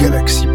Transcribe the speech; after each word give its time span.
Galaxy 0.00 0.49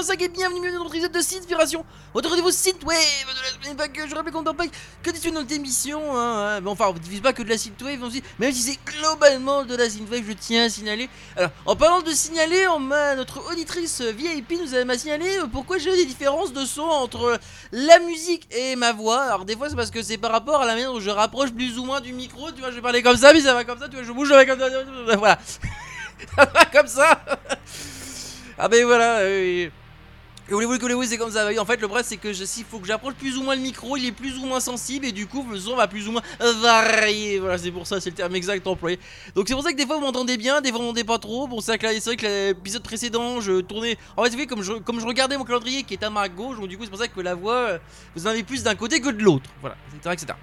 Ben85 0.00 0.22
et 0.22 0.28
bienvenue 0.28 0.72
dans 0.72 0.78
notre 0.78 0.94
épisode 0.94 1.12
de 1.12 1.20
Synspiration, 1.20 1.84
votre 2.14 2.30
rendez-vous 2.30 2.50
synthwave 2.50 2.94
de 2.94 3.78
la 3.78 3.88
que 3.88 4.08
je 4.08 4.14
rappelle 4.14 4.32
qu'on 4.32 4.40
ne 4.40 4.44
parle 4.44 4.56
pas 4.56 4.64
que 5.02 5.10
des 5.10 5.30
notre 5.30 5.52
émission, 5.52 6.16
hein, 6.16 6.58
hein. 6.58 6.66
Enfin 6.66 6.86
on 6.88 6.94
ne 6.94 6.98
diffuse 6.98 7.20
pas 7.20 7.34
que 7.34 7.42
de 7.42 7.50
la 7.50 7.58
synthwave 7.58 8.02
aussi, 8.02 8.22
même 8.38 8.50
si 8.52 8.62
c'est 8.62 8.78
globalement 8.86 9.64
de 9.64 9.76
la 9.76 9.90
synthwave, 9.90 10.22
je 10.26 10.32
tiens 10.32 10.64
à 10.64 10.68
signaler. 10.70 11.10
Alors, 11.36 11.50
en 11.66 11.76
parlant 11.76 12.00
de 12.00 12.12
signaler, 12.12 12.66
on 12.68 12.80
notre 12.80 13.52
auditrice 13.52 14.00
VIP 14.00 14.52
nous 14.52 14.84
m'a 14.86 14.96
signalé 14.96 15.26
pourquoi 15.52 15.76
j'ai 15.76 15.94
des 15.94 16.06
différences 16.06 16.54
de 16.54 16.64
son 16.64 16.82
entre 16.82 17.38
la 17.72 17.98
musique 17.98 18.48
et 18.54 18.76
ma 18.76 18.92
voix. 18.92 19.20
Alors 19.20 19.44
des 19.44 19.56
fois 19.56 19.68
c'est 19.68 19.76
parce 19.76 19.90
que 19.90 20.02
c'est 20.02 20.18
par 20.18 20.30
rapport 20.30 20.62
à 20.62 20.66
la 20.66 20.74
manière 20.74 20.92
dont 20.92 21.00
je 21.00 21.10
rapproche 21.10 21.50
plus 21.50 21.78
ou 21.78 21.84
moins 21.84 22.00
du 22.00 22.14
micro, 22.14 22.50
tu 22.52 22.60
vois, 22.60 22.70
je 22.70 22.76
vais 22.76 22.82
parler 22.82 23.02
comme 23.02 23.18
ça, 23.18 23.34
mais 23.34 23.40
ça 23.42 23.52
va 23.52 23.64
comme 23.64 23.78
ça, 23.78 23.88
tu 23.88 23.96
vois, 23.96 24.04
je 24.04 24.12
bouge 24.12 24.32
avec 24.32 24.48
comme 24.48 24.60
ça, 24.60 25.16
voilà. 25.16 25.38
ça 26.36 26.44
va 26.46 26.64
comme 26.64 26.86
ça 26.86 27.20
Ah 28.56 28.68
ben 28.68 28.84
voilà 28.84 29.20
euh, 29.20 29.70
que 30.50 30.54
voulez-vous 30.56 30.78
que 30.78 30.82
voulez-vous 30.82 31.04
c'est 31.04 31.16
comme 31.16 31.30
ça. 31.30 31.48
En 31.60 31.64
fait 31.64 31.80
le 31.80 31.86
problème 31.86 32.04
c'est 32.04 32.16
que 32.16 32.32
s'il 32.32 32.64
faut 32.64 32.80
que 32.80 32.86
j'approche 32.88 33.14
plus 33.14 33.36
ou 33.38 33.42
moins 33.44 33.54
le 33.54 33.60
micro 33.60 33.96
Il 33.96 34.04
est 34.04 34.12
plus 34.12 34.36
ou 34.36 34.46
moins 34.46 34.58
sensible 34.58 35.06
et 35.06 35.12
du 35.12 35.28
coup 35.28 35.46
le 35.48 35.56
son 35.56 35.76
va 35.76 35.86
plus 35.86 36.08
ou 36.08 36.12
moins 36.12 36.22
varier. 36.60 37.38
Voilà 37.38 37.56
c'est 37.56 37.70
pour 37.70 37.86
ça 37.86 38.00
c'est 38.00 38.10
le 38.10 38.16
terme 38.16 38.34
exact 38.34 38.66
employé. 38.66 38.98
Donc 39.36 39.46
c'est 39.46 39.54
pour 39.54 39.62
ça 39.62 39.70
que 39.70 39.76
des 39.76 39.86
fois 39.86 39.94
vous 39.94 40.02
m'entendez 40.02 40.36
bien 40.36 40.60
Des 40.60 40.70
fois 40.70 40.78
vous 40.78 40.86
m'entendez 40.86 41.04
pas 41.04 41.18
trop. 41.18 41.46
Bon 41.46 41.60
c'est 41.60 41.76
vrai 41.80 42.16
que 42.16 42.48
l'épisode 42.48 42.82
précédent 42.82 43.40
je 43.40 43.60
tournais 43.60 43.96
En 44.16 44.24
fait 44.24 44.30
vous 44.30 44.34
voyez 44.34 44.48
comme 44.48 44.62
je, 44.62 44.72
comme 44.72 44.98
je 44.98 45.06
regardais 45.06 45.38
mon 45.38 45.44
calendrier 45.44 45.84
qui 45.84 45.94
est 45.94 46.02
à 46.02 46.10
ma 46.10 46.28
gauche 46.28 46.58
Donc 46.58 46.66
du 46.66 46.76
coup 46.76 46.82
c'est 46.82 46.90
pour 46.90 46.98
ça 46.98 47.06
que 47.06 47.20
la 47.20 47.36
voix 47.36 47.54
euh, 47.54 47.78
Vous 48.16 48.26
en 48.26 48.30
avez 48.30 48.42
plus 48.42 48.64
d'un 48.64 48.74
côté 48.74 49.00
que 49.00 49.10
de 49.10 49.22
l'autre. 49.22 49.48
Voilà 49.60 49.76
etc 49.94 50.14
etc 50.14 50.38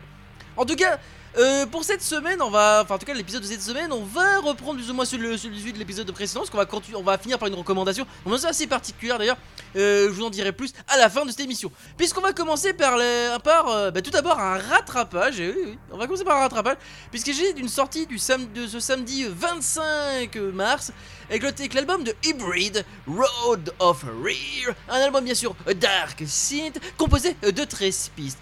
En 0.55 0.63
tout 0.63 0.77
cas 0.77 0.99
euh, 1.37 1.67
pour 1.67 1.83
cette 1.83 2.01
semaine, 2.01 2.41
on 2.41 2.49
va, 2.49 2.81
enfin 2.83 2.95
en 2.95 2.97
tout 2.97 3.05
cas 3.05 3.13
l'épisode 3.13 3.43
de 3.43 3.47
cette 3.47 3.61
semaine, 3.61 3.91
on 3.91 4.03
va 4.03 4.39
reprendre 4.39 4.79
plus 4.79 4.89
ou 4.89 4.93
moins 4.95 5.05
celui, 5.05 5.27
de 5.27 5.77
l'épisode 5.77 6.11
précédent, 6.11 6.39
parce 6.39 6.49
qu'on 6.49 6.57
va 6.57 6.65
continuer, 6.65 6.97
on 6.97 7.03
va 7.03 7.17
finir 7.19 7.37
par 7.37 7.47
une 7.47 7.53
recommandation, 7.53 8.07
on 8.25 8.35
c'est 8.37 8.47
assez 8.47 8.65
particulière 8.65 9.19
d'ailleurs. 9.19 9.37
Euh, 9.75 10.07
je 10.07 10.13
vous 10.13 10.25
en 10.25 10.31
dirai 10.31 10.51
plus 10.51 10.73
à 10.87 10.97
la 10.97 11.09
fin 11.09 11.25
de 11.25 11.29
cette 11.29 11.41
émission, 11.41 11.71
puisqu'on 11.95 12.21
va 12.21 12.33
commencer 12.33 12.73
par, 12.73 12.97
euh, 12.97 13.91
bah, 13.91 14.01
tout 14.01 14.09
d'abord 14.09 14.39
un 14.39 14.57
rattrapage. 14.57 15.35
oui, 15.37 15.53
oui, 15.55 15.77
on 15.91 15.97
va 15.97 16.05
commencer 16.05 16.23
par 16.23 16.37
un 16.37 16.41
rattrapage, 16.41 16.77
puisque 17.11 17.31
j'ai 17.31 17.53
d'une 17.53 17.69
sortie 17.69 18.07
du 18.07 18.17
de 18.17 18.67
ce 18.67 18.79
samedi 18.79 19.25
25 19.29 20.35
mars 20.53 20.91
avec 21.29 21.73
l'album 21.73 22.03
de 22.03 22.15
Hybrid, 22.23 22.83
Road 23.05 23.73
of 23.77 24.03
Rear, 24.23 24.75
un 24.89 24.99
album 25.01 25.23
bien 25.23 25.35
sûr 25.35 25.55
dark 25.79 26.23
synth 26.25 26.79
composé 26.97 27.35
de 27.43 27.63
13 27.63 28.11
pistes. 28.15 28.39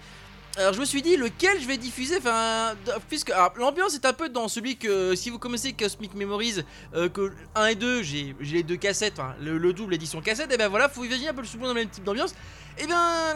Alors 0.58 0.72
je 0.72 0.80
me 0.80 0.86
suis 0.86 1.02
dit 1.02 1.18
lequel 1.18 1.60
je 1.60 1.66
vais 1.66 1.76
diffuser, 1.76 2.16
enfin 2.16 2.74
puisque 3.10 3.30
l'ambiance 3.56 3.94
est 3.94 4.06
un 4.06 4.14
peu 4.14 4.30
dans 4.30 4.48
celui 4.48 4.78
que 4.78 5.14
si 5.14 5.28
vous 5.28 5.38
commencez 5.38 5.74
Cosmic 5.74 6.14
Memories, 6.14 6.62
euh, 6.94 7.10
que 7.10 7.30
1 7.54 7.66
et 7.66 7.74
2 7.74 8.02
j'ai 8.02 8.34
les 8.40 8.62
deux 8.62 8.76
cassettes, 8.76 9.20
le, 9.38 9.72
double 9.74 9.92
édition 9.92 10.22
cassette, 10.22 10.50
et 10.50 10.56
ben 10.56 10.68
voilà, 10.68 10.88
faut 10.88 11.04
imaginer 11.04 11.28
un 11.28 11.34
peu 11.34 11.42
le 11.42 11.46
souvent 11.46 11.64
dans 11.66 11.74
le 11.74 11.80
même 11.80 11.90
type 11.90 12.04
d'ambiance. 12.04 12.34
Et 12.78 12.86
bien 12.86 13.34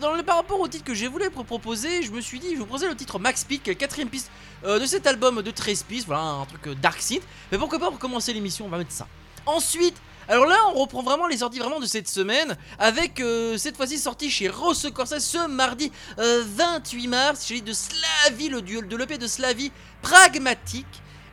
dans 0.00 0.12
le, 0.12 0.24
par 0.24 0.34
rapport 0.34 0.58
au 0.58 0.66
titre 0.66 0.84
que 0.84 0.94
j'ai 0.94 1.06
voulu 1.06 1.30
proposer, 1.30 2.02
je 2.02 2.10
me 2.10 2.20
suis 2.20 2.40
dit 2.40 2.54
je 2.54 2.58
vous 2.58 2.66
proposer 2.66 2.88
le 2.88 2.96
titre 2.96 3.20
Max 3.20 3.44
Peak, 3.44 3.78
quatrième 3.78 4.08
piste 4.08 4.32
euh, 4.64 4.80
de 4.80 4.86
cet 4.86 5.06
album 5.06 5.42
de 5.42 5.50
13 5.52 5.84
pistes, 5.84 6.06
voilà 6.06 6.22
un 6.22 6.46
truc 6.46 6.66
euh, 6.66 6.74
Dark 6.74 7.00
Synth. 7.00 7.22
Mais 7.52 7.58
pourquoi 7.58 7.78
pas 7.78 7.90
pour 7.90 8.00
commencer 8.00 8.32
l'émission, 8.32 8.66
on 8.66 8.70
va 8.70 8.78
mettre 8.78 8.90
ça. 8.90 9.06
Ensuite, 9.46 9.96
alors 10.28 10.46
là, 10.46 10.56
on 10.74 10.80
reprend 10.80 11.02
vraiment 11.02 11.28
les 11.28 11.38
sorties 11.38 11.60
vraiment 11.60 11.78
de 11.78 11.86
cette 11.86 12.08
semaine 12.08 12.56
avec 12.80 13.20
euh, 13.20 13.56
cette 13.56 13.76
fois-ci 13.76 13.96
sortie 13.96 14.28
chez 14.28 14.48
Rosse 14.48 14.88
Corsa 14.92 15.20
ce 15.20 15.46
mardi 15.46 15.92
28 16.18 17.06
euh, 17.06 17.08
mars 17.08 17.46
chez 17.46 17.60
de 17.60 17.72
Slavie, 17.72 18.48
le 18.48 18.60
duel 18.60 18.88
de 18.88 18.96
l'EP 18.96 19.18
de 19.18 19.26
Slavie 19.28 19.70
pragmatique. 20.02 20.86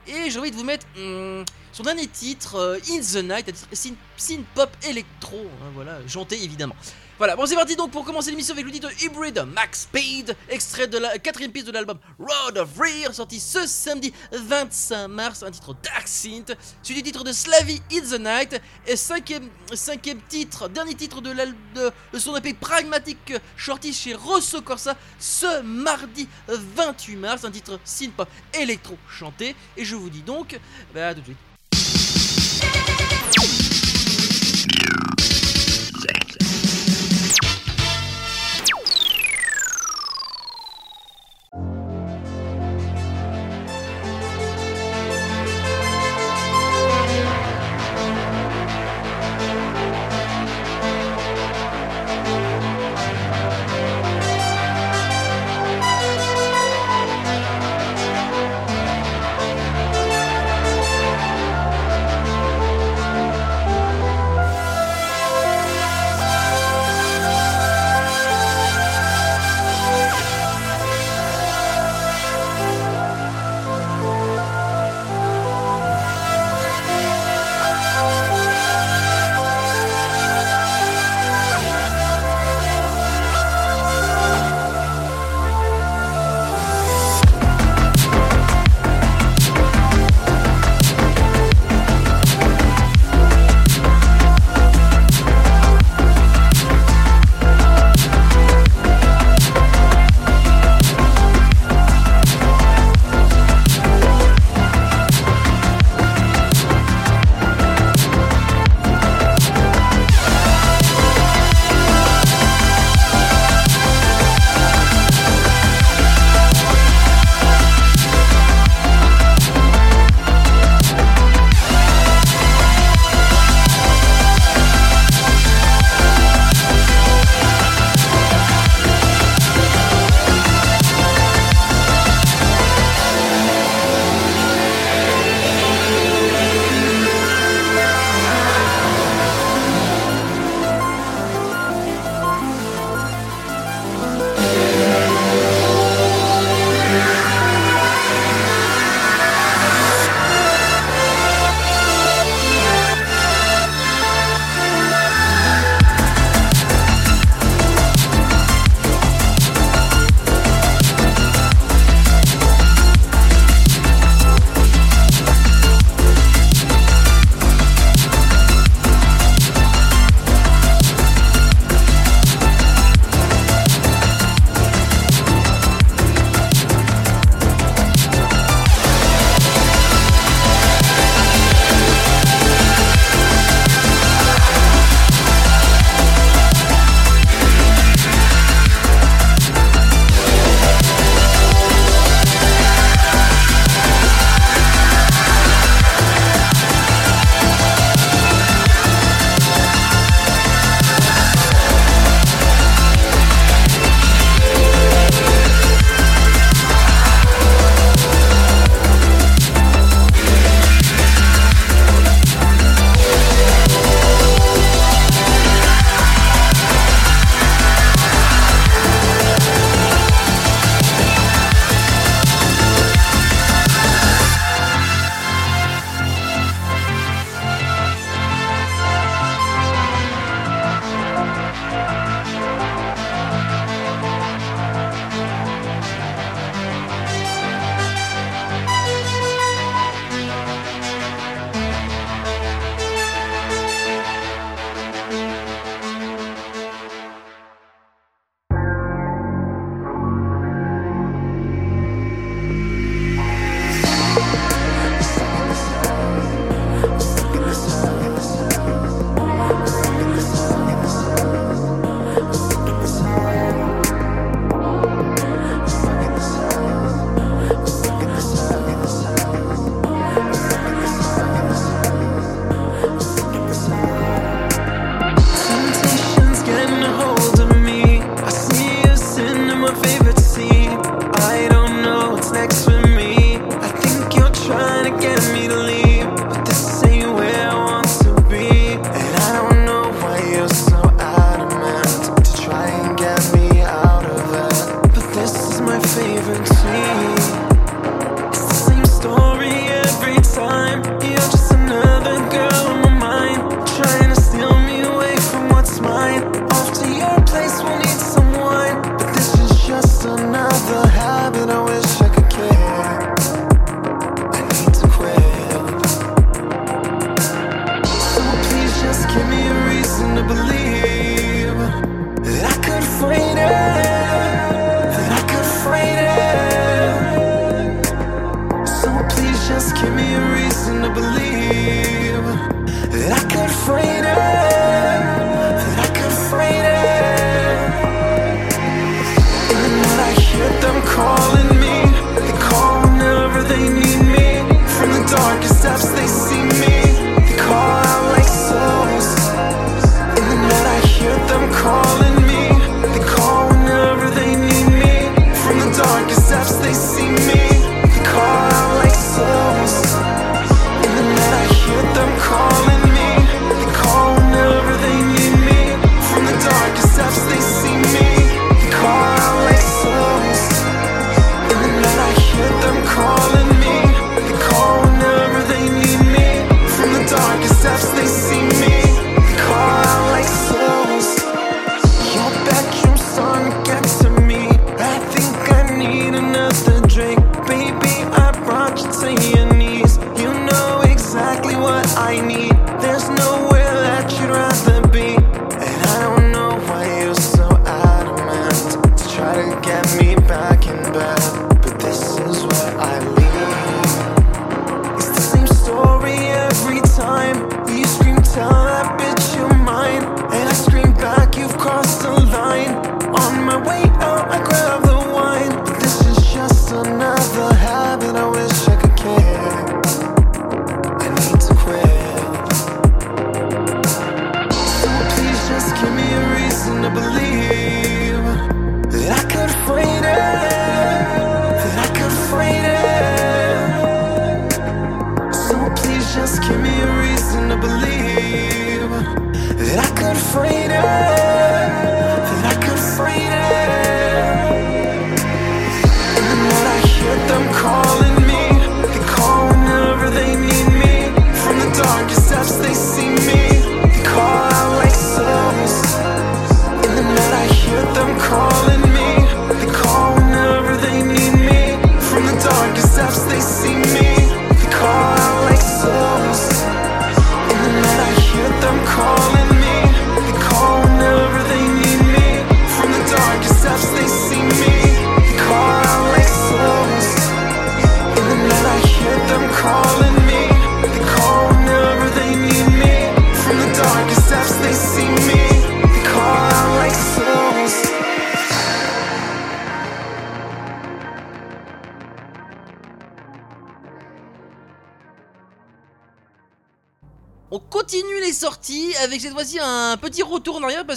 Et 0.05 0.29
j'ai 0.29 0.39
envie 0.39 0.51
de 0.51 0.55
vous 0.55 0.63
mettre 0.63 0.85
hmm, 0.95 1.43
son 1.71 1.83
dernier 1.83 2.07
titre, 2.07 2.55
euh, 2.55 2.77
In 2.91 2.99
the 2.99 3.23
Night, 3.23 3.51
synth, 3.71 3.97
synth 4.15 4.45
pop 4.53 4.69
électro, 4.87 5.37
hein, 5.39 5.71
voilà, 5.73 5.97
chanté 6.07 6.43
évidemment. 6.43 6.75
Voilà, 7.19 7.35
bon 7.35 7.45
c'est 7.45 7.55
parti 7.55 7.75
donc 7.75 7.91
pour 7.91 8.03
commencer 8.03 8.31
l'émission 8.31 8.53
avec 8.53 8.65
le 8.65 8.71
titre 8.71 8.89
Hybrid 9.03 9.45
Max 9.53 9.81
Speed, 9.81 10.35
extrait 10.49 10.87
de 10.87 10.97
la 10.97 11.19
quatrième 11.19 11.51
piste 11.51 11.67
de 11.67 11.71
l'album 11.71 11.99
Road 12.17 12.57
of 12.57 12.69
Rear, 12.75 13.13
sorti 13.13 13.39
ce 13.39 13.67
samedi 13.67 14.11
25 14.31 15.07
mars, 15.09 15.43
un 15.43 15.51
titre 15.51 15.75
Dark 15.83 16.07
Synth, 16.07 16.57
suivi 16.81 17.03
du 17.03 17.11
titre 17.11 17.23
de 17.23 17.31
Slavy 17.31 17.83
In 17.91 18.01
the 18.01 18.19
Night, 18.19 18.59
et 18.87 18.95
cinquième, 18.95 19.47
titre, 20.27 20.67
dernier 20.69 20.95
titre 20.95 21.21
de, 21.21 21.33
de, 21.33 22.19
son 22.19 22.35
EP 22.35 22.55
Pragmatic, 22.55 23.33
sorti 23.59 23.93
chez 23.93 24.15
Rosso 24.15 24.61
Corsa 24.63 24.97
ce 25.19 25.61
mardi 25.61 26.27
28 26.47 27.15
mars, 27.15 27.45
un 27.45 27.51
titre 27.51 27.79
synth 27.85 28.13
pop 28.13 28.27
électro 28.55 28.97
chanté, 29.07 29.55
et 29.77 29.85
je 29.85 29.95
vous 29.95 30.09
dis 30.09 30.23
donc, 30.23 30.59
bah 30.95 31.09
à 31.09 31.13
tout 31.13 31.21
de 31.21 31.25
suite. 31.25 31.37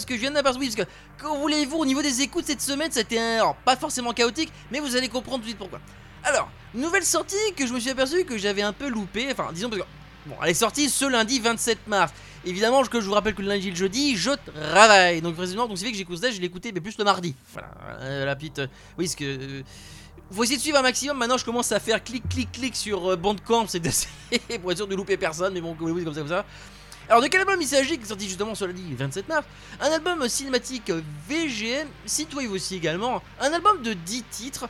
Que 0.06 0.14
je 0.14 0.20
viens 0.20 0.30
d'apercevoir, 0.30 0.68
parce 0.68 0.86
que 0.86 0.90
quand 1.18 1.38
voulez-vous 1.38 1.76
au 1.76 1.86
niveau 1.86 2.02
des 2.02 2.22
écoutes 2.22 2.46
cette 2.46 2.62
semaine 2.62 2.90
c'était 2.90 3.18
un... 3.18 3.54
pas 3.64 3.76
forcément 3.76 4.12
chaotique 4.12 4.52
mais 4.70 4.80
vous 4.80 4.96
allez 4.96 5.08
comprendre 5.08 5.38
tout 5.38 5.42
de 5.42 5.48
suite 5.48 5.58
pourquoi. 5.58 5.80
Alors, 6.24 6.50
nouvelle 6.74 7.04
sortie 7.04 7.36
que 7.56 7.66
je 7.66 7.72
me 7.72 7.80
suis 7.80 7.90
aperçu 7.90 8.24
que 8.24 8.38
j'avais 8.38 8.62
un 8.62 8.72
peu 8.72 8.88
loupé, 8.88 9.28
enfin 9.30 9.48
disons 9.52 9.68
parce 9.68 9.82
que... 9.82 9.86
Bon, 10.26 10.34
elle 10.42 10.50
est 10.50 10.54
sortie 10.54 10.90
ce 10.90 11.04
lundi 11.04 11.38
27 11.38 11.86
mars. 11.86 12.12
Évidemment, 12.44 12.82
que 12.82 13.00
je 13.00 13.06
vous 13.06 13.12
rappelle 13.12 13.34
que 13.34 13.42
le 13.42 13.48
lundi 13.48 13.68
et 13.68 13.70
le 13.70 13.76
jeudi, 13.76 14.16
je 14.16 14.30
travaille. 14.72 15.20
Donc, 15.20 15.36
précisément, 15.36 15.66
donc 15.66 15.78
c'est 15.78 15.84
vrai 15.84 15.92
que 15.92 15.98
j'écoute 15.98 16.18
ça, 16.18 16.30
je 16.30 16.40
l'écoutais, 16.40 16.72
mais 16.72 16.80
plus 16.80 16.98
le 16.98 17.04
mardi. 17.04 17.34
Voilà, 17.52 17.68
euh, 18.00 18.24
la 18.24 18.34
petite. 18.34 18.58
Euh, 18.60 18.66
oui, 18.98 19.08
ce 19.08 19.16
que. 19.16 19.24
Euh, 19.24 19.62
faut 20.32 20.42
essayer 20.42 20.56
de 20.56 20.62
suivre 20.62 20.78
un 20.78 20.82
maximum. 20.82 21.16
Maintenant, 21.16 21.38
je 21.38 21.44
commence 21.44 21.70
à 21.70 21.78
faire 21.78 22.02
clic, 22.02 22.28
clic, 22.28 22.50
clic 22.50 22.74
sur 22.74 23.16
Bandcamp. 23.16 23.66
C'est 23.68 23.80
pour 24.60 24.72
être 24.72 24.78
sûr 24.78 24.88
de 24.88 24.96
louper 24.96 25.16
personne. 25.16 25.54
Mais 25.54 25.60
bon, 25.60 25.74
comme 25.74 26.14
ça, 26.14 26.20
comme 26.20 26.28
ça. 26.28 26.44
Alors, 27.08 27.22
de 27.22 27.28
quel 27.28 27.40
album 27.40 27.60
il 27.60 27.68
s'agit 27.68 27.98
Qui 27.98 28.06
sorti 28.06 28.26
justement 28.26 28.54
sur 28.54 28.66
le 28.66 28.74
27 28.74 29.28
mars 29.28 29.46
Un 29.80 29.92
album 29.92 30.28
cinématique 30.28 30.90
VGM, 31.28 31.86
Synthwave 32.04 32.50
aussi 32.50 32.74
également. 32.74 33.22
Un 33.40 33.52
album 33.52 33.80
de 33.82 33.92
10 33.92 34.22
titres 34.24 34.68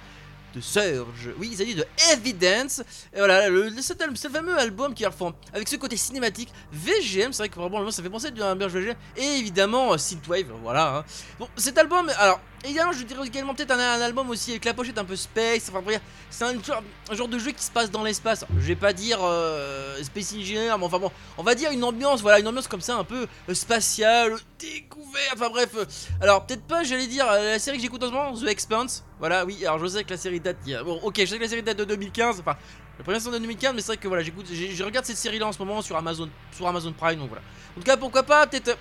de 0.54 0.60
Surge. 0.60 1.30
Oui, 1.38 1.48
il 1.52 1.56
s'agit 1.56 1.74
de 1.74 1.86
Evidence. 2.12 2.80
Et 3.14 3.18
voilà, 3.18 3.48
le, 3.48 3.70
le, 3.70 4.30
fameux 4.30 4.58
album 4.58 4.92
qui 4.92 5.06
reforme 5.06 5.32
avec 5.54 5.66
ce 5.66 5.76
côté 5.76 5.96
cinématique. 5.96 6.52
VGM, 6.72 7.32
c'est 7.32 7.42
vrai 7.42 7.48
que 7.48 7.58
vraiment 7.58 7.90
ça 7.90 8.02
fait 8.02 8.10
penser 8.10 8.28
à 8.38 8.50
un 8.50 8.54
VGM. 8.54 8.96
Et 9.16 9.38
évidemment, 9.38 9.96
Synthwave, 9.96 10.52
voilà. 10.62 10.98
Hein. 10.98 11.04
Bon, 11.38 11.48
cet 11.56 11.78
album, 11.78 12.10
alors 12.18 12.40
également, 12.64 12.92
je 12.92 13.02
dirais 13.04 13.26
également 13.26 13.54
peut-être 13.54 13.72
un, 13.72 14.00
album 14.00 14.30
aussi 14.30 14.52
avec 14.52 14.64
la 14.64 14.74
pochette 14.74 14.98
un 14.98 15.04
peu 15.04 15.16
space. 15.16 15.70
Enfin, 15.70 15.82
c'est 16.30 16.44
un, 16.44 17.14
genre 17.14 17.28
de 17.28 17.38
jeu 17.38 17.52
qui 17.52 17.62
se 17.62 17.70
passe 17.70 17.90
dans 17.90 18.02
l'espace. 18.02 18.44
Je 18.58 18.66
vais 18.66 18.76
pas 18.76 18.92
dire 18.92 19.18
euh, 19.22 20.02
Space 20.02 20.32
Engineer, 20.32 20.76
mais 20.78 20.84
enfin 20.84 20.98
bon, 20.98 21.10
on 21.38 21.42
va 21.42 21.54
dire 21.54 21.70
une 21.70 21.84
ambiance, 21.84 22.22
voilà, 22.22 22.40
une 22.40 22.48
ambiance 22.48 22.68
comme 22.68 22.80
ça, 22.80 22.96
un 22.96 23.04
peu 23.04 23.26
euh, 23.48 23.54
spatiale, 23.54 24.36
découverte. 24.58 25.34
Enfin 25.34 25.50
bref, 25.50 25.70
euh, 25.76 25.84
alors 26.20 26.46
peut-être 26.46 26.64
pas, 26.64 26.82
j'allais 26.82 27.06
dire 27.06 27.26
la 27.26 27.58
série 27.58 27.76
que 27.76 27.82
j'écoute 27.82 28.02
en 28.02 28.08
ce 28.08 28.12
moment, 28.12 28.34
The 28.34 28.48
Expanse. 28.48 29.04
Voilà, 29.18 29.44
oui, 29.44 29.64
alors 29.64 29.78
je 29.78 29.86
sais 29.86 30.04
que 30.04 30.10
la 30.10 30.16
série 30.16 30.40
date. 30.40 30.58
Bon, 30.84 31.00
ok, 31.02 31.14
je 31.18 31.26
sais 31.26 31.36
que 31.36 31.42
la 31.42 31.48
série 31.48 31.62
date 31.62 31.78
de 31.78 31.84
2015. 31.84 32.40
Enfin, 32.40 32.56
la 32.98 33.04
première 33.04 33.20
saison 33.20 33.32
de 33.32 33.38
2015, 33.38 33.74
mais 33.74 33.80
c'est 33.80 33.88
vrai 33.88 33.96
que 33.96 34.08
voilà, 34.08 34.22
j'écoute, 34.22 34.46
je 34.50 34.82
regarde 34.82 35.04
cette 35.04 35.16
série 35.16 35.38
là 35.38 35.46
en 35.46 35.52
ce 35.52 35.58
moment 35.58 35.82
sur 35.82 35.96
Amazon, 35.96 36.30
sur 36.52 36.66
Amazon 36.66 36.92
Prime, 36.92 37.18
donc 37.18 37.28
voilà. 37.28 37.42
En 37.76 37.80
tout 37.80 37.86
cas, 37.86 37.96
pourquoi 37.96 38.22
pas, 38.22 38.46
peut-être 38.46 38.76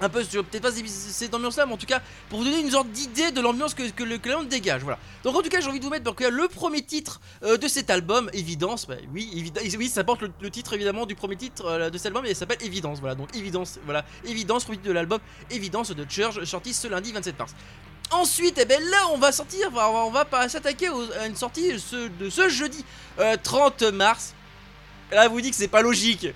un 0.00 0.08
peu 0.08 0.24
sur 0.24 0.44
peut-être 0.44 0.62
pas 0.62 0.70
cette 0.72 1.34
ambiance 1.34 1.56
là 1.56 1.66
mais 1.66 1.72
en 1.72 1.76
tout 1.76 1.86
cas 1.86 2.00
pour 2.28 2.38
vous 2.38 2.44
donner 2.44 2.60
une 2.60 2.70
sorte 2.70 2.90
d'idée 2.90 3.30
de 3.30 3.40
l'ambiance 3.40 3.74
que, 3.74 4.02
le 4.02 4.18
client 4.18 4.42
dégage 4.42 4.82
voilà. 4.82 4.98
Donc 5.24 5.36
en 5.36 5.42
tout 5.42 5.48
cas 5.48 5.60
j'ai 5.60 5.68
envie 5.68 5.80
de 5.80 5.84
vous 5.84 5.90
mettre 5.90 6.04
donc, 6.04 6.20
le 6.20 6.48
premier 6.48 6.82
titre 6.82 7.20
euh, 7.42 7.56
de 7.56 7.68
cet 7.68 7.90
album 7.90 8.30
évidence 8.32 8.86
bah, 8.86 8.96
oui 9.12 9.28
évidence 9.34 9.62
oui 9.78 9.88
ça 9.88 10.04
porte 10.04 10.22
le, 10.22 10.50
titre 10.50 10.72
évidemment 10.74 11.06
du 11.06 11.14
premier 11.14 11.36
titre 11.36 11.64
euh, 11.66 11.90
de 11.90 11.98
cet 11.98 12.06
album 12.06 12.24
et 12.26 12.30
il 12.30 12.36
s'appelle 12.36 12.58
évidence 12.60 13.00
voilà. 13.00 13.14
Donc 13.14 13.34
évidence 13.36 13.78
voilà. 13.84 14.04
Évidence 14.24 14.64
premier 14.64 14.78
titre 14.78 14.88
de 14.88 14.94
l'album 14.94 15.20
évidence 15.50 15.90
de 15.90 16.06
Church 16.08 16.42
sorti 16.44 16.72
ce 16.74 16.88
lundi 16.88 17.12
27 17.12 17.38
mars. 17.38 17.54
Ensuite, 18.10 18.58
eh 18.58 18.64
ben 18.64 18.82
là, 18.82 19.08
on 19.12 19.18
va 19.18 19.32
sortir, 19.32 19.68
on 19.74 20.10
va 20.10 20.24
pas 20.24 20.48
s'attaquer 20.48 20.88
à 21.20 21.26
une 21.26 21.36
sortie 21.36 21.72
de 21.72 22.30
ce, 22.30 22.48
jeudi 22.48 22.82
euh, 23.18 23.36
30 23.42 23.82
mars. 23.92 24.34
Et 25.12 25.14
là, 25.14 25.28
vous 25.28 25.40
dites 25.42 25.50
que 25.50 25.56
c'est 25.56 25.68
pas 25.68 25.82
logique. 25.82 26.26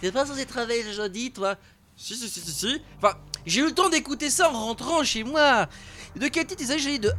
T'es 0.00 0.12
pas 0.12 0.26
censé 0.26 0.44
travailler 0.44 0.82
le 0.82 0.92
jeudi, 0.92 1.30
toi 1.30 1.56
Si, 1.96 2.16
si, 2.16 2.28
si, 2.28 2.40
si, 2.40 2.50
si. 2.52 2.82
Enfin, 2.98 3.14
j'ai 3.46 3.60
eu 3.60 3.66
le 3.66 3.72
temps 3.72 3.88
d'écouter 3.88 4.30
ça 4.30 4.50
en 4.50 4.66
rentrant 4.66 5.04
chez 5.04 5.22
moi. 5.24 5.68
De 6.16 6.28
quel 6.28 6.46
titre 6.46 6.62
il 6.62 6.68
s'agit? 6.68 6.98
De 6.98 7.12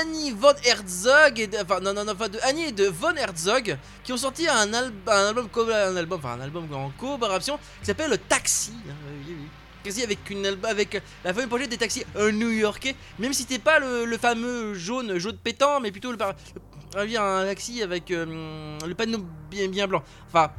Annie 0.00 0.30
von 0.32 0.52
Herzog 0.64 1.38
et 1.38 1.46
de, 1.46 1.56
enfin 1.62 1.80
non 1.80 1.92
non 1.94 2.04
non 2.04 2.12
enfin 2.12 2.28
de 2.28 2.38
Annie 2.42 2.64
et 2.64 2.72
de 2.72 2.86
von 2.86 3.14
Herzog 3.14 3.76
qui 4.02 4.12
ont 4.12 4.16
sorti 4.16 4.48
un, 4.48 4.72
al- 4.72 4.92
un 5.06 5.26
album 5.28 5.48
un 5.70 5.96
album 5.96 6.18
enfin 6.18 6.32
un 6.32 6.40
album 6.40 6.66
en 6.74 6.90
collaboration 6.98 7.58
qui 7.80 7.86
s'appelle 7.86 8.18
Taxi. 8.28 8.72
Taxi 9.84 10.02
avec 10.02 10.28
une 10.30 10.46
avec 10.64 11.00
la 11.24 11.32
fameuse 11.32 11.48
projet 11.48 11.68
des 11.68 11.76
taxis 11.78 12.04
euh, 12.16 12.32
new-yorkais? 12.32 12.96
Même 13.20 13.32
si 13.32 13.42
c'était 13.42 13.60
pas 13.60 13.78
le, 13.78 14.18
fameux 14.18 14.74
jaune 14.74 15.16
jaune 15.18 15.36
pétant 15.38 15.78
mais 15.80 15.92
plutôt 15.92 16.10
le- 16.10 16.18
le- 16.18 17.16
un 17.18 17.44
taxi 17.44 17.82
avec 17.84 18.10
euh, 18.10 18.76
le 18.84 18.94
panneau 18.96 19.18
bien 19.48 19.68
bien 19.68 19.86
blanc 19.86 20.02
enfin 20.28 20.50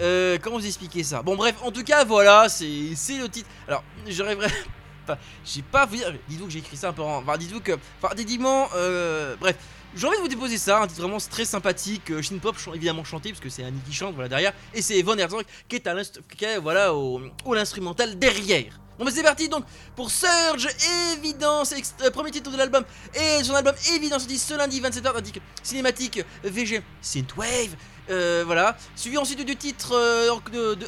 euh, 0.00 0.38
comment 0.40 0.58
vous 0.58 0.66
expliquer 0.66 1.02
ça? 1.02 1.22
Bon 1.22 1.36
bref, 1.36 1.56
en 1.62 1.70
tout 1.70 1.84
cas 1.84 2.04
voilà, 2.04 2.48
c'est 2.48 2.68
le 2.68 3.28
titre. 3.28 3.48
Alors, 3.66 3.82
je 4.06 4.22
rêverais 4.22 4.50
pas, 5.06 5.18
j'ai 5.44 5.62
pas 5.62 5.86
vous 5.86 5.96
dire, 5.96 6.12
dites-vous 6.28 6.46
que 6.46 6.52
j'ai 6.52 6.60
écrit 6.60 6.76
ça 6.76 6.88
un 6.88 6.92
peu 6.92 7.02
en... 7.02 7.18
Enfin, 7.18 7.36
dites-vous 7.36 7.60
que, 7.60 7.72
enfin, 8.00 8.14
dédiement, 8.14 8.68
euh, 8.74 9.36
bref, 9.40 9.56
j'ai 9.94 10.06
envie 10.06 10.18
de 10.18 10.22
vous 10.22 10.28
déposer 10.28 10.58
ça, 10.58 10.82
un 10.82 10.86
titre 10.86 11.00
vraiment 11.00 11.18
très 11.18 11.44
sympathique, 11.44 12.10
euh, 12.10 12.22
Shin 12.22 12.38
Pop, 12.38 12.56
évidemment 12.74 13.04
chanté, 13.04 13.30
parce 13.30 13.40
que 13.40 13.48
c'est 13.48 13.64
Annie 13.64 13.80
qui 13.86 13.92
chante, 13.92 14.14
voilà, 14.14 14.28
derrière, 14.28 14.52
et 14.74 14.82
c'est 14.82 15.00
Von 15.02 15.16
Herzog 15.16 15.44
qui 15.68 15.76
est 15.76 15.86
à 15.86 15.94
l'instrumental 15.94 18.18
derrière. 18.18 18.78
Bon 18.98 19.04
bah 19.04 19.12
c'est 19.14 19.22
parti 19.22 19.48
donc 19.48 19.64
pour 19.94 20.10
Surge 20.10 20.68
Évidence, 21.16 21.72
euh, 22.02 22.10
premier 22.10 22.32
titre 22.32 22.50
de 22.50 22.56
l'album. 22.56 22.84
Et 23.14 23.44
son 23.44 23.54
album 23.54 23.72
Évidence 23.94 24.22
sorti 24.22 24.36
ce 24.36 24.54
lundi 24.54 24.80
27h 24.80 25.16
indique 25.16 25.40
cinématique 25.62 26.20
VG 26.42 26.82
Synthwave 27.00 27.76
euh, 28.10 28.42
voilà. 28.44 28.76
Suivi 28.96 29.18
ensuite 29.18 29.44
du 29.44 29.56
titre 29.56 29.92
euh, 29.94 30.76
de, 30.78 30.86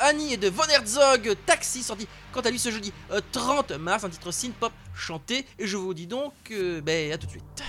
Annie, 0.00 0.32
et 0.32 0.36
de 0.36 0.48
Von 0.48 0.64
Herzog, 0.64 1.36
Taxi, 1.46 1.82
sorti 1.82 2.08
quant 2.32 2.40
à 2.40 2.50
lui 2.50 2.58
ce 2.58 2.70
jeudi 2.70 2.92
euh, 3.10 3.20
30 3.32 3.72
mars, 3.72 4.04
un 4.04 4.08
titre 4.08 4.30
synth-pop 4.30 4.72
chanté. 4.94 5.46
Et 5.58 5.66
je 5.66 5.76
vous 5.76 5.94
dis 5.94 6.06
donc, 6.06 6.32
euh, 6.50 6.80
ben 6.80 7.12
à 7.12 7.18
tout 7.18 7.26
de 7.26 7.32
suite. 7.32 7.62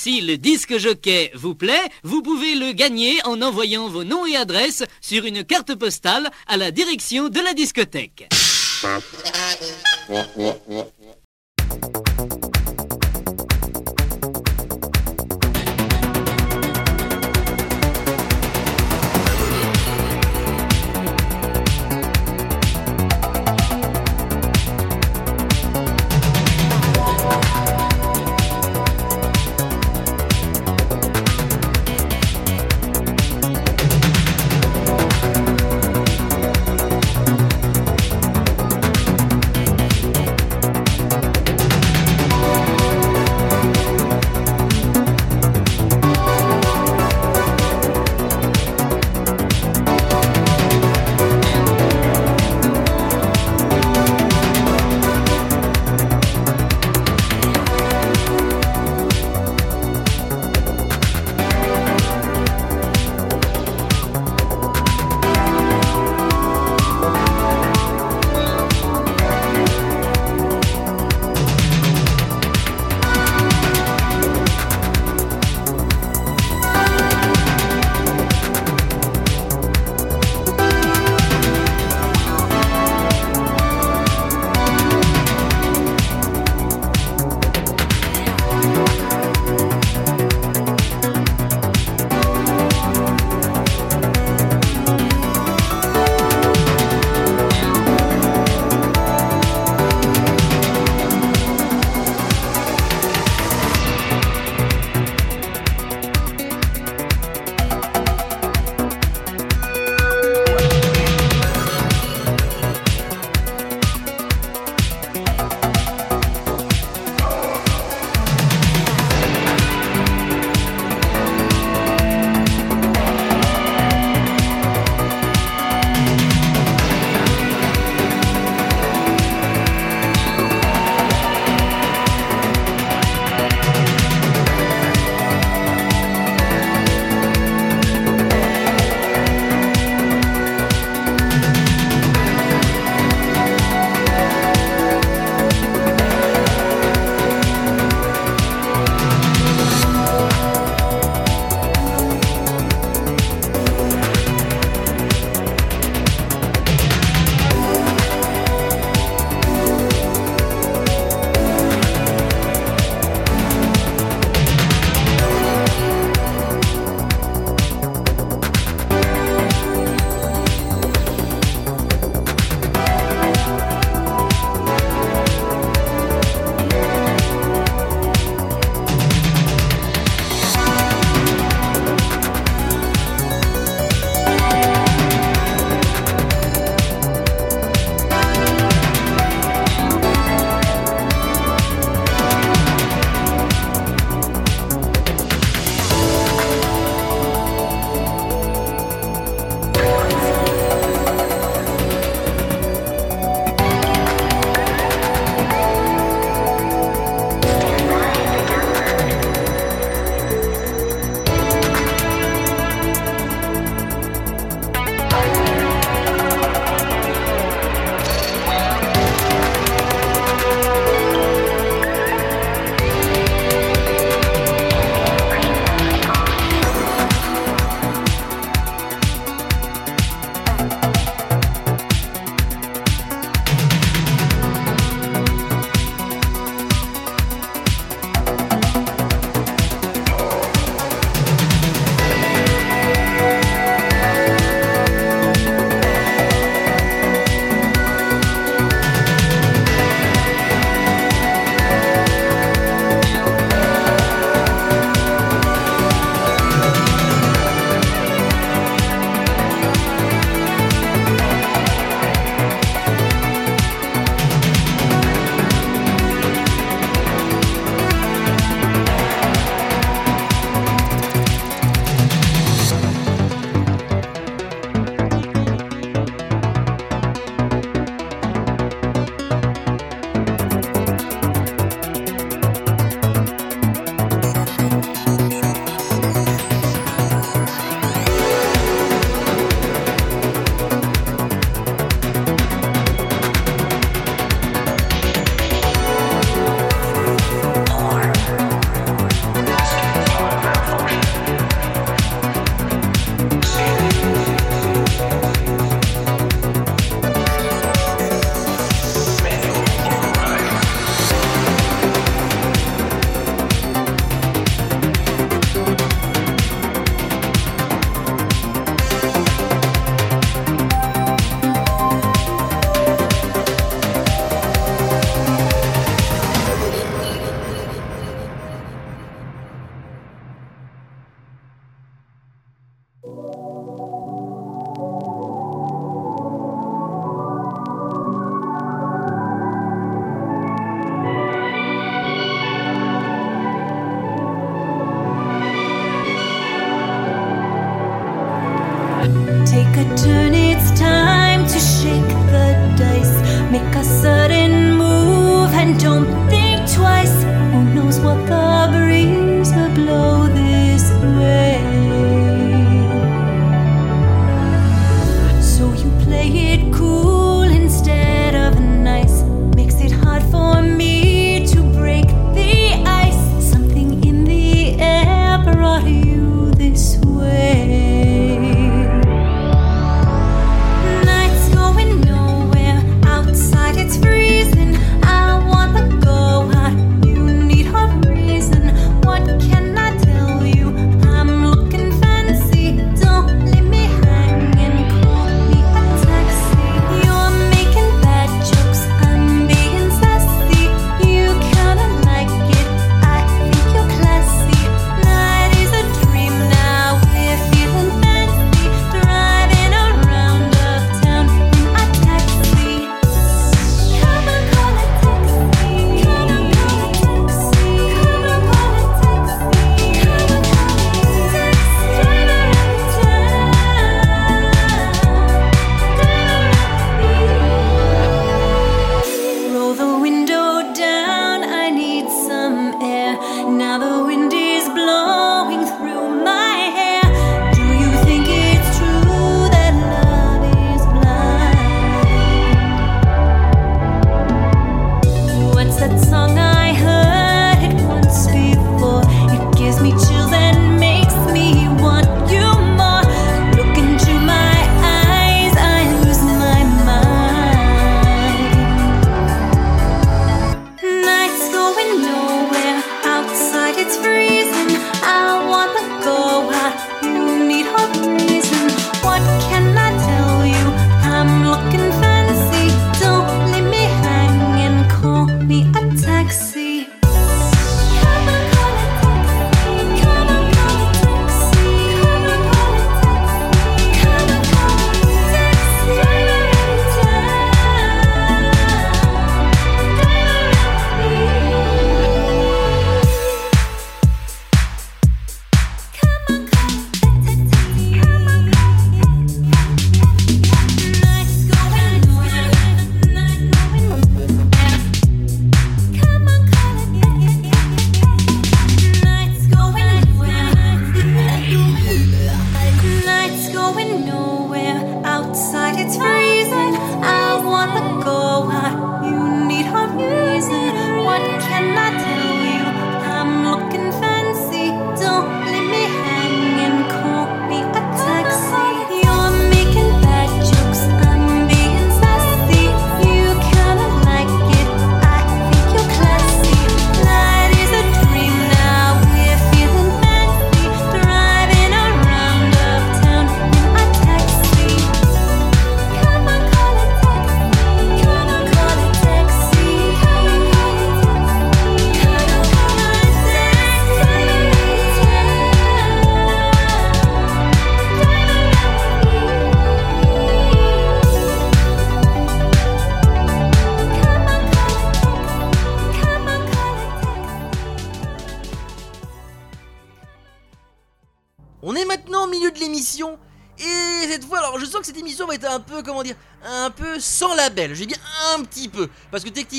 Si 0.00 0.20
le 0.20 0.36
disque 0.36 0.76
jockey 0.76 1.30
vous 1.34 1.54
plaît, 1.54 1.88
vous 2.02 2.20
pouvez 2.20 2.54
le 2.54 2.72
gagner 2.72 3.18
en 3.24 3.40
envoyant 3.40 3.88
vos 3.88 4.04
noms 4.04 4.26
et 4.26 4.36
adresses 4.36 4.84
sur 5.00 5.24
une 5.24 5.44
carte 5.44 5.74
postale 5.74 6.30
à 6.46 6.58
la 6.58 6.70
direction 6.70 7.30
de 7.30 7.40
la 7.40 7.54
discothèque. 7.54 8.28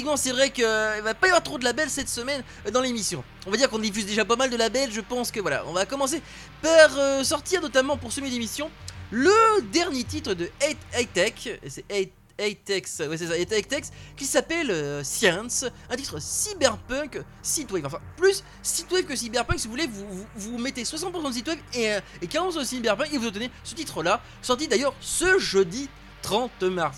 Techniquement, 0.05 0.17
c'est 0.17 0.33
vrai 0.33 0.51
qu'il 0.51 0.63
va 1.03 1.15
pas 1.15 1.25
y 1.25 1.29
avoir 1.31 1.41
trop 1.41 1.57
de 1.57 1.63
labels 1.63 1.89
cette 1.89 2.09
semaine 2.09 2.43
dans 2.71 2.81
l'émission. 2.81 3.23
On 3.47 3.49
va 3.49 3.57
dire 3.57 3.71
qu'on 3.71 3.79
diffuse 3.79 4.05
déjà 4.05 4.23
pas 4.23 4.35
mal 4.35 4.51
de 4.51 4.55
labels. 4.55 4.91
Je 4.91 5.01
pense 5.01 5.31
que 5.31 5.39
voilà, 5.39 5.63
on 5.65 5.73
va 5.73 5.87
commencer 5.87 6.21
par 6.61 6.95
euh, 6.99 7.23
sortir 7.23 7.59
notamment 7.59 7.97
pour 7.97 8.11
ce 8.11 8.21
milieu 8.21 8.33
d'émission 8.33 8.69
le 9.09 9.63
dernier 9.71 10.03
titre 10.03 10.35
de 10.35 10.51
8 10.95 11.11
Tech. 11.11 11.33
C'est 11.67 11.85
8 11.91 12.11
Atex, 12.37 12.99
ouais 12.99 13.17
c'est 13.17 13.27
ça, 13.27 13.33
Atex, 13.33 13.91
qui 14.15 14.25
s'appelle 14.25 14.69
euh, 14.69 15.03
Science, 15.03 15.65
un 15.89 15.95
titre 15.95 16.21
cyberpunk 16.21 17.21
synthwave, 17.41 17.85
enfin 17.85 17.99
plus 18.17 18.43
synthwave 18.61 19.05
que 19.05 19.15
cyberpunk, 19.15 19.57
si 19.57 19.67
vous 19.67 19.71
voulez, 19.71 19.87
vous, 19.87 20.27
vous, 20.35 20.57
mettez 20.57 20.83
60% 20.83 21.29
de 21.29 21.33
synthwave 21.33 21.57
et, 21.73 21.93
euh, 21.93 22.01
et 22.21 22.27
40% 22.27 22.59
de 22.59 22.63
cyberpunk 22.65 23.13
et 23.13 23.17
vous 23.17 23.27
obtenez 23.27 23.49
ce 23.63 23.73
titre-là, 23.73 24.21
sorti 24.41 24.67
d'ailleurs 24.67 24.93
ce 24.99 25.39
jeudi 25.39 25.89
30 26.21 26.63
mars. 26.63 26.97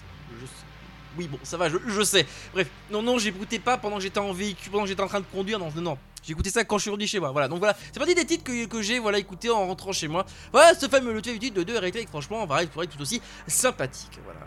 Oui 1.17 1.27
bon, 1.27 1.39
ça 1.43 1.57
va, 1.57 1.67
je, 1.69 2.03
sais. 2.03 2.25
Bref, 2.53 2.67
non 2.91 3.01
non, 3.01 3.17
j'écoutais 3.17 3.59
pas 3.59 3.77
pendant 3.77 3.99
j'étais 3.99 4.19
en 4.19 4.33
véhicule, 4.33 4.71
pendant 4.71 4.85
j'étais 4.85 5.01
en 5.01 5.07
train 5.07 5.19
de 5.19 5.25
conduire, 5.25 5.59
non 5.59 5.69
non. 5.75 5.97
J'ai 6.23 6.33
écouté 6.33 6.49
ça 6.49 6.63
quand 6.65 6.77
je 6.77 6.83
suis 6.83 6.91
revenu 6.91 7.07
chez 7.07 7.19
moi. 7.19 7.31
Voilà, 7.31 7.47
donc 7.47 7.59
voilà, 7.59 7.75
c'est 7.91 7.99
parti 7.99 8.13
des 8.13 8.25
titres 8.25 8.43
que, 8.43 8.65
que 8.65 8.81
j'ai 8.81 8.99
voilà 8.99 9.17
écouté 9.17 9.49
en 9.49 9.65
rentrant 9.65 9.93
chez 9.93 10.07
moi. 10.07 10.25
Voilà, 10.51 10.73
ce 10.77 10.87
fameux 10.87 11.13
le 11.13 11.21
titre 11.21 11.55
de 11.55 11.63
2 11.63 12.07
franchement, 12.07 12.45
va 12.45 12.63
être 12.63 12.71
tout 12.71 13.01
aussi 13.01 13.21
sympathique. 13.47 14.19
Voilà. 14.23 14.39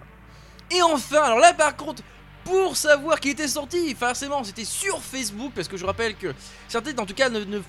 Et 0.71 0.83
enfin, 0.83 1.23
alors 1.23 1.39
là 1.39 1.55
par 1.55 1.77
contre, 1.77 2.03
pour 2.45 2.77
savoir 2.77 3.21
qui 3.21 3.31
était 3.31 3.49
sorti, 3.49 3.95
forcément 3.95 4.45
c'était 4.45 4.65
sur 4.65 5.01
Facebook, 5.01 5.53
parce 5.55 5.69
que 5.69 5.77
je 5.77 5.85
rappelle 5.85 6.17
que 6.17 6.35
certains 6.69 6.97
en 6.99 7.07
tout 7.07 7.15
cas 7.15 7.29
ne, 7.29 7.45
ne 7.45 7.61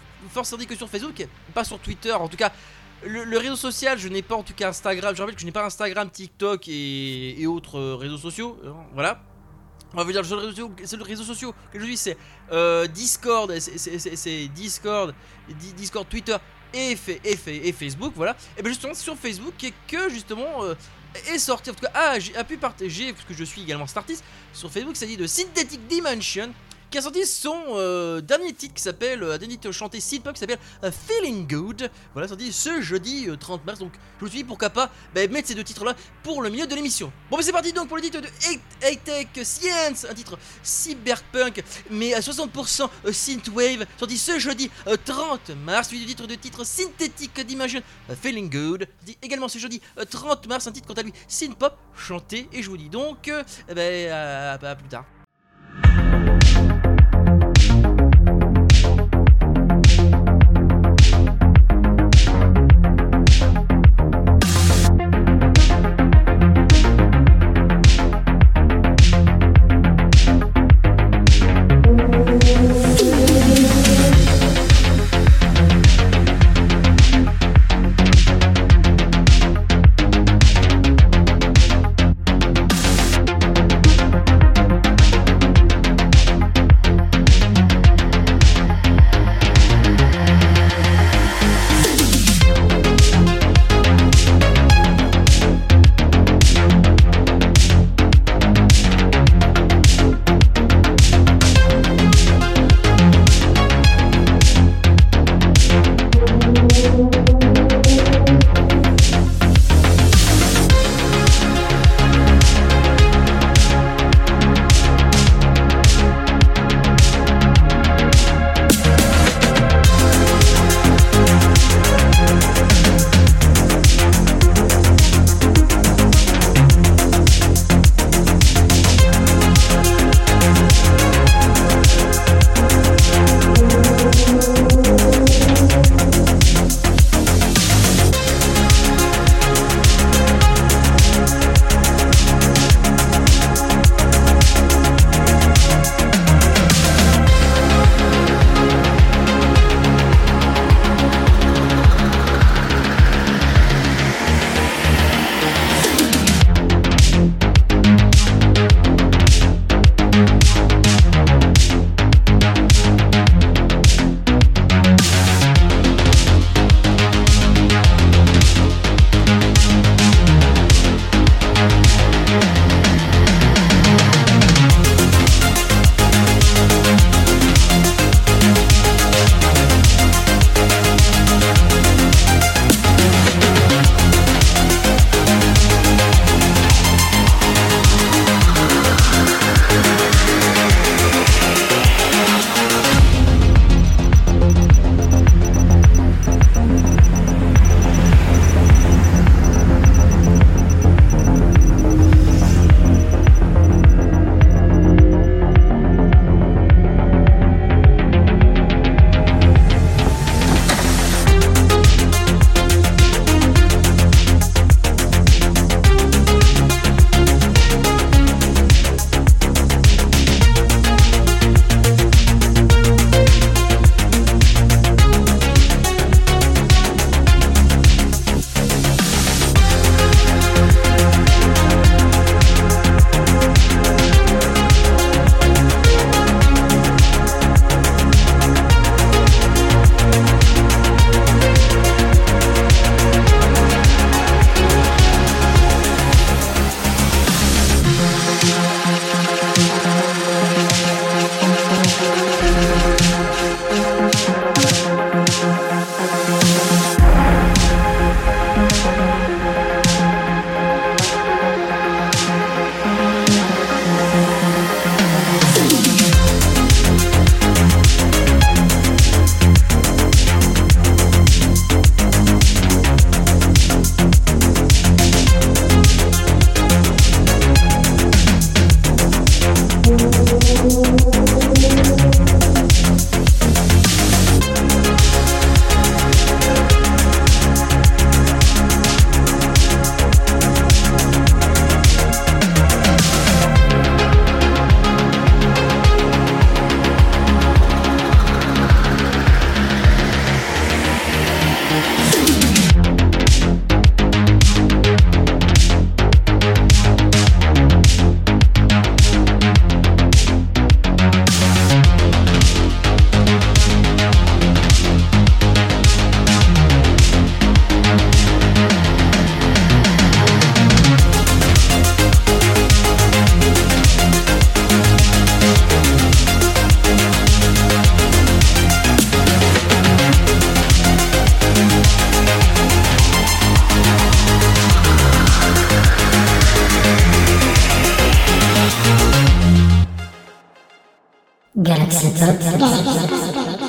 sortir 0.43 0.67
que 0.67 0.75
sur 0.75 0.89
Facebook, 0.89 1.25
pas 1.53 1.63
sur 1.63 1.79
Twitter, 1.79 2.13
en 2.13 2.27
tout 2.27 2.37
cas 2.37 2.51
le, 3.05 3.37
réseau 3.37 3.55
social, 3.55 3.97
je 3.97 4.07
n'ai 4.07 4.21
pas 4.21 4.35
en 4.35 4.43
tout 4.43 4.53
cas 4.53 4.69
Instagram, 4.69 5.15
je 5.15 5.21
rappelle 5.21 5.35
que 5.35 5.41
je 5.41 5.45
n'ai 5.45 5.51
pas 5.51 5.65
Instagram, 5.65 6.09
TikTok 6.09 6.67
et, 6.67 7.45
autres 7.47 7.79
euh, 7.79 7.95
réseaux 7.95 8.17
sociaux, 8.17 8.59
hein, 8.65 8.75
voilà. 8.93 9.21
On 9.93 9.97
va 9.97 10.03
vous 10.03 10.11
dire, 10.13 10.21
le 10.21 10.27
seul 10.27 11.01
réseau, 11.01 11.23
social 11.23 11.51
que 11.71 11.77
je 11.77 11.83
suis, 11.83 11.97
c'est 11.97 12.17
euh, 12.53 12.87
Discord, 12.87 13.53
c'est 13.59 14.47
Discord, 14.47 15.13
Discord, 15.75 16.07
Twitter 16.07 16.37
et, 16.73 16.95
Facebook, 16.95 18.13
voilà. 18.15 18.37
Et 18.57 18.61
bien 18.61 18.71
justement, 18.71 18.93
sur 18.93 19.17
Facebook, 19.17 19.53
que 19.87 20.09
justement, 20.09 20.63
euh, 20.63 20.75
est 21.33 21.39
sorti, 21.39 21.71
en 21.71 21.73
tout 21.73 21.81
cas, 21.81 21.91
ah, 21.93 22.19
j'ai 22.19 22.31
pu 22.45 22.57
partager, 22.57 23.11
parce 23.11 23.25
que 23.25 23.33
je 23.33 23.43
suis 23.43 23.63
également 23.63 23.87
startiste, 23.87 24.23
sur 24.53 24.71
Facebook, 24.71 24.95
ça 24.95 25.05
dit 25.05 25.17
de 25.17 25.27
Synthetic 25.27 25.85
Dimension, 25.87 26.53
qui 26.91 26.97
a 26.97 27.01
sorti 27.01 27.25
son 27.25 27.55
euh, 27.69 28.19
dernier 28.19 28.51
titre 28.51 28.73
qui 28.73 28.83
s'appelle, 28.83 29.23
euh, 29.23 29.37
dernier 29.37 29.55
titre 29.55 29.71
chanté 29.71 30.01
synth 30.01 30.33
qui 30.33 30.39
s'appelle 30.39 30.59
euh, 30.83 30.91
Feeling 30.91 31.47
Good. 31.47 31.89
Voilà, 32.13 32.27
sorti 32.27 32.51
ce 32.51 32.81
jeudi 32.81 33.29
30 33.39 33.65
mars. 33.65 33.79
Donc 33.79 33.93
je 34.19 34.25
me 34.25 34.29
suis 34.29 34.39
dit 34.39 34.43
pourquoi 34.43 34.69
pas 34.69 34.91
bah, 35.15 35.25
mettre 35.27 35.47
ces 35.47 35.55
deux 35.55 35.63
titres 35.63 35.85
là 35.85 35.95
pour 36.21 36.41
le 36.41 36.49
milieu 36.49 36.67
de 36.67 36.75
l'émission. 36.75 37.11
Bon, 37.29 37.37
bah, 37.37 37.43
c'est 37.43 37.53
parti 37.53 37.71
donc 37.71 37.87
pour 37.87 37.95
le 37.95 38.03
titre 38.03 38.19
de 38.19 38.27
Tech 39.05 39.27
Science, 39.43 40.05
un 40.09 40.13
titre 40.13 40.37
cyberpunk 40.61 41.63
mais 41.89 42.13
à 42.13 42.19
60% 42.19 42.89
synthwave, 43.11 43.85
sorti 43.97 44.17
ce 44.17 44.37
jeudi 44.37 44.69
30 45.05 45.51
mars. 45.65 45.87
Suivi 45.87 46.05
du 46.05 46.13
titre 46.13 46.27
de 46.27 46.35
titre 46.35 46.65
synthétique 46.65 47.39
Dimension 47.45 47.81
Feeling 48.21 48.49
Good, 48.49 48.87
dit 49.03 49.17
également 49.21 49.47
ce 49.47 49.59
jeudi 49.59 49.81
30 50.09 50.47
mars, 50.47 50.67
un 50.67 50.73
titre 50.73 50.87
quant 50.87 50.99
à 50.99 51.03
lui 51.03 51.13
synth 51.29 51.55
pop 51.55 51.77
chanté. 51.95 52.49
Et 52.51 52.61
je 52.61 52.69
vous 52.69 52.77
dis 52.77 52.89
donc, 52.89 53.31
eh 53.69 53.73
ben, 53.73 54.11
à 54.11 54.75
plus 54.75 54.89
tard. 54.89 55.05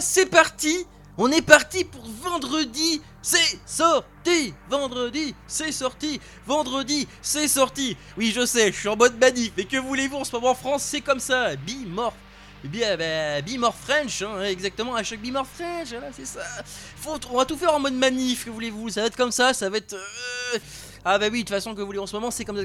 c'est 0.00 0.26
parti. 0.26 0.86
On 1.16 1.30
est 1.30 1.42
parti 1.42 1.84
pour 1.84 2.02
vendredi 2.22 3.00
C'est 3.22 3.58
sorti. 3.66 4.52
Vendredi, 4.68 5.34
c'est 5.46 5.70
sorti. 5.72 6.20
Vendredi, 6.46 7.06
c'est 7.22 7.46
sorti. 7.48 7.96
Oui, 8.16 8.32
je 8.34 8.44
sais, 8.44 8.72
je 8.72 8.78
suis 8.78 8.88
en 8.88 8.96
mode 8.96 9.18
manif, 9.18 9.52
mais 9.56 9.64
que 9.64 9.76
voulez-vous 9.76 10.16
en 10.16 10.24
ce 10.24 10.32
moment 10.34 10.50
en 10.50 10.54
France, 10.54 10.82
c'est 10.82 11.00
comme 11.00 11.20
ça. 11.20 11.54
Bimorph. 11.56 12.14
Bien, 12.64 12.96
bah, 12.96 13.42
Bimorph 13.42 13.76
French, 13.86 14.22
hein, 14.22 14.42
exactement, 14.44 14.94
hashtag 14.94 15.20
Bimorph 15.20 15.50
French, 15.54 15.88
voilà, 15.90 16.08
c'est 16.16 16.24
ça. 16.26 16.40
On 17.30 17.36
va 17.36 17.44
tout 17.44 17.58
faire 17.58 17.74
en 17.74 17.78
mode 17.78 17.92
manif, 17.92 18.46
que 18.46 18.50
voulez-vous? 18.50 18.88
Ça 18.88 19.02
va 19.02 19.06
être 19.08 19.16
comme 19.16 19.32
ça, 19.32 19.52
ça 19.52 19.68
va 19.68 19.76
être... 19.76 19.92
euh, 19.92 20.58
Ah 21.04 21.18
bah 21.18 21.26
oui, 21.30 21.40
de 21.40 21.48
toute 21.48 21.50
façon, 21.50 21.74
que 21.74 21.80
vous 21.80 21.86
voulez 21.86 21.98
en 21.98 22.06
ce 22.06 22.16
moment, 22.16 22.30
c'est 22.30 22.46
comme 22.46 22.56
ça, 22.56 22.62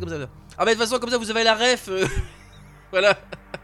Ah 0.57 0.63
bah 0.63 0.65
de 0.65 0.71
toute 0.71 0.79
façon, 0.79 0.99
comme 0.99 1.09
ça, 1.09 1.17
vous 1.17 1.29
avez 1.29 1.43
la 1.43 1.53
ref 1.53 1.89
euh, 1.89 2.07
Voilà. 2.91 3.19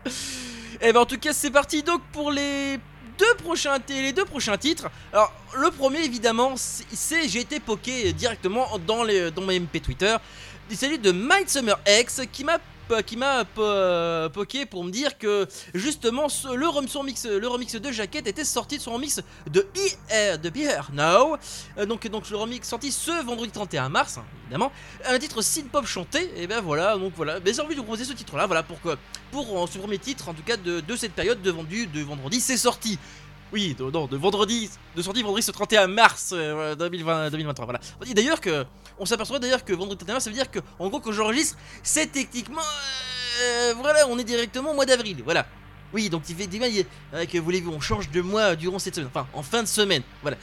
Et 0.81 0.91
ben 0.91 0.99
en 0.99 1.05
tout 1.05 1.17
cas 1.17 1.33
c'est 1.33 1.51
parti. 1.51 1.83
Donc 1.83 2.01
pour 2.11 2.31
les 2.31 2.79
deux 3.17 3.35
prochains 3.43 3.77
les 3.89 4.13
deux 4.13 4.25
prochains 4.25 4.57
titres. 4.57 4.89
Alors 5.13 5.31
le 5.57 5.71
premier 5.71 5.99
évidemment 6.03 6.55
c'est- 6.57 6.85
c'est 6.93 7.27
j'ai 7.27 7.39
été 7.39 7.59
poké 7.59 8.13
directement 8.13 8.67
dans 8.85 9.03
les 9.03 9.31
dans 9.31 9.41
mes 9.41 9.55
MP 9.59 9.79
Twitter. 9.81 10.15
Il 10.69 10.77
s'agit 10.77 10.97
de 10.97 11.11
Might 11.11 11.49
Summer 11.49 11.77
X 11.87 12.21
qui 12.31 12.43
m'a 12.43 12.57
qui 13.05 13.17
m'a 13.17 13.45
po- 13.45 14.29
poké 14.33 14.65
pour 14.65 14.83
me 14.83 14.91
dire 14.91 15.17
que 15.17 15.47
justement 15.73 16.27
le, 16.53 16.67
rem- 16.67 16.87
son 16.87 17.03
mix, 17.03 17.25
le 17.25 17.47
remix 17.47 17.75
de 17.75 17.91
Jacket 17.91 18.27
était 18.27 18.45
sorti 18.45 18.77
de 18.77 18.81
son 18.81 18.93
remix 18.93 19.21
de 19.49 19.65
Here, 20.09 20.37
de 20.37 20.51
Now. 20.93 21.37
Euh, 21.77 21.85
donc, 21.85 22.07
donc 22.07 22.29
le 22.29 22.37
remix 22.37 22.67
sorti 22.67 22.91
ce 22.91 23.23
vendredi 23.25 23.51
31 23.51 23.89
mars, 23.89 24.17
hein, 24.17 24.25
évidemment. 24.45 24.71
Un 25.05 25.17
titre 25.19 25.41
synth 25.41 25.69
pop 25.69 25.85
chanté, 25.85 26.31
et 26.37 26.47
ben 26.47 26.61
voilà, 26.61 26.97
donc 26.97 27.13
voilà. 27.15 27.39
Mais 27.43 27.53
j'ai 27.53 27.61
envie 27.61 27.75
de 27.75 27.79
vous 27.79 27.85
proposer 27.85 28.05
ce 28.05 28.13
titre 28.13 28.35
là, 28.37 28.45
voilà, 28.45 28.63
pour 28.63 28.77
pour 29.31 29.63
euh, 29.63 29.67
ce 29.67 29.77
premier 29.77 29.97
titre, 29.97 30.29
en 30.29 30.33
tout 30.33 30.43
cas 30.43 30.57
de, 30.57 30.79
de 30.79 30.95
cette 30.95 31.13
période 31.13 31.41
de 31.41 31.51
vendu 31.51 31.87
de 31.87 32.01
vendredi, 32.01 32.39
c'est 32.39 32.57
sorti. 32.57 32.97
Oui, 33.53 33.75
de, 33.77 33.83
non, 33.91 34.07
de 34.07 34.17
vendredi, 34.17 34.69
de 34.95 35.01
sortie 35.01 35.21
vendredi 35.21 35.43
ce 35.43 35.51
31 35.51 35.87
mars 35.87 36.31
euh, 36.33 36.53
voilà, 36.53 36.75
2020, 36.75 37.29
2023, 37.29 37.65
voilà. 37.65 37.79
On 38.01 38.05
dit 38.05 38.13
d'ailleurs 38.13 38.41
que, 38.41 38.65
on 38.99 39.05
s'aperçoit 39.05 39.39
d'ailleurs 39.39 39.63
que 39.65 39.73
vendredi 39.73 39.97
31 39.97 40.13
mars, 40.15 40.23
ça 40.25 40.29
veut 40.29 40.35
dire 40.35 40.49
que, 40.49 40.59
en 40.79 40.89
gros, 40.89 40.99
quand 40.99 41.11
j'enregistre, 41.11 41.57
c'est 41.83 42.11
techniquement, 42.11 42.61
euh, 43.41 43.73
voilà, 43.79 44.07
on 44.07 44.17
est 44.17 44.23
directement 44.23 44.71
au 44.71 44.75
mois 44.75 44.85
d'avril, 44.85 45.21
voilà. 45.23 45.45
Oui, 45.93 46.09
donc 46.09 46.23
il 46.29 46.35
fait 46.35 46.45
il- 46.45 46.85
avec, 47.13 47.35
euh, 47.35 47.39
voulez-vous, 47.41 47.71
on 47.71 47.79
change 47.79 48.09
de 48.09 48.21
mois 48.21 48.55
durant 48.55 48.79
cette 48.79 48.95
semaine, 48.95 49.09
enfin, 49.13 49.27
en 49.33 49.43
fin 49.43 49.61
de 49.63 49.67
semaine, 49.67 50.03
voilà. 50.21 50.37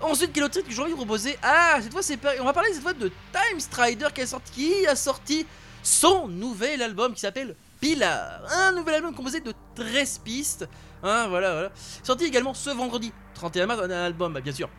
Ensuite, 0.00 0.32
quel 0.32 0.44
autre 0.44 0.54
titre 0.54 0.66
que 0.68 0.90
de 0.90 0.94
proposer? 0.94 1.36
Ah, 1.42 1.76
cette 1.82 1.92
fois, 1.92 2.02
c'est 2.02 2.18
on 2.40 2.44
va 2.44 2.54
parler 2.54 2.72
cette 2.72 2.82
fois 2.82 2.94
de 2.94 3.08
Time 3.32 3.60
Strider 3.60 4.06
qui 4.14 4.22
a 4.22 4.26
sorti, 4.26 4.86
a 4.86 4.96
sorti 4.96 5.46
son 5.82 6.26
nouvel 6.26 6.80
album 6.80 7.12
qui 7.12 7.20
s'appelle 7.20 7.54
Pilar. 7.80 8.40
Un 8.50 8.72
nouvel 8.72 8.94
album 8.96 9.14
composé 9.14 9.40
de 9.40 9.52
13 9.74 10.20
pistes. 10.24 10.66
Hein, 11.02 11.28
voilà, 11.28 11.52
voilà. 11.52 11.70
Sorti 12.02 12.24
également 12.24 12.54
ce 12.54 12.70
vendredi 12.70 13.12
31 13.34 13.66
mars, 13.66 13.82
un 13.82 13.90
album, 13.90 14.32
bah, 14.32 14.40
bien 14.40 14.54
sûr. 14.54 14.70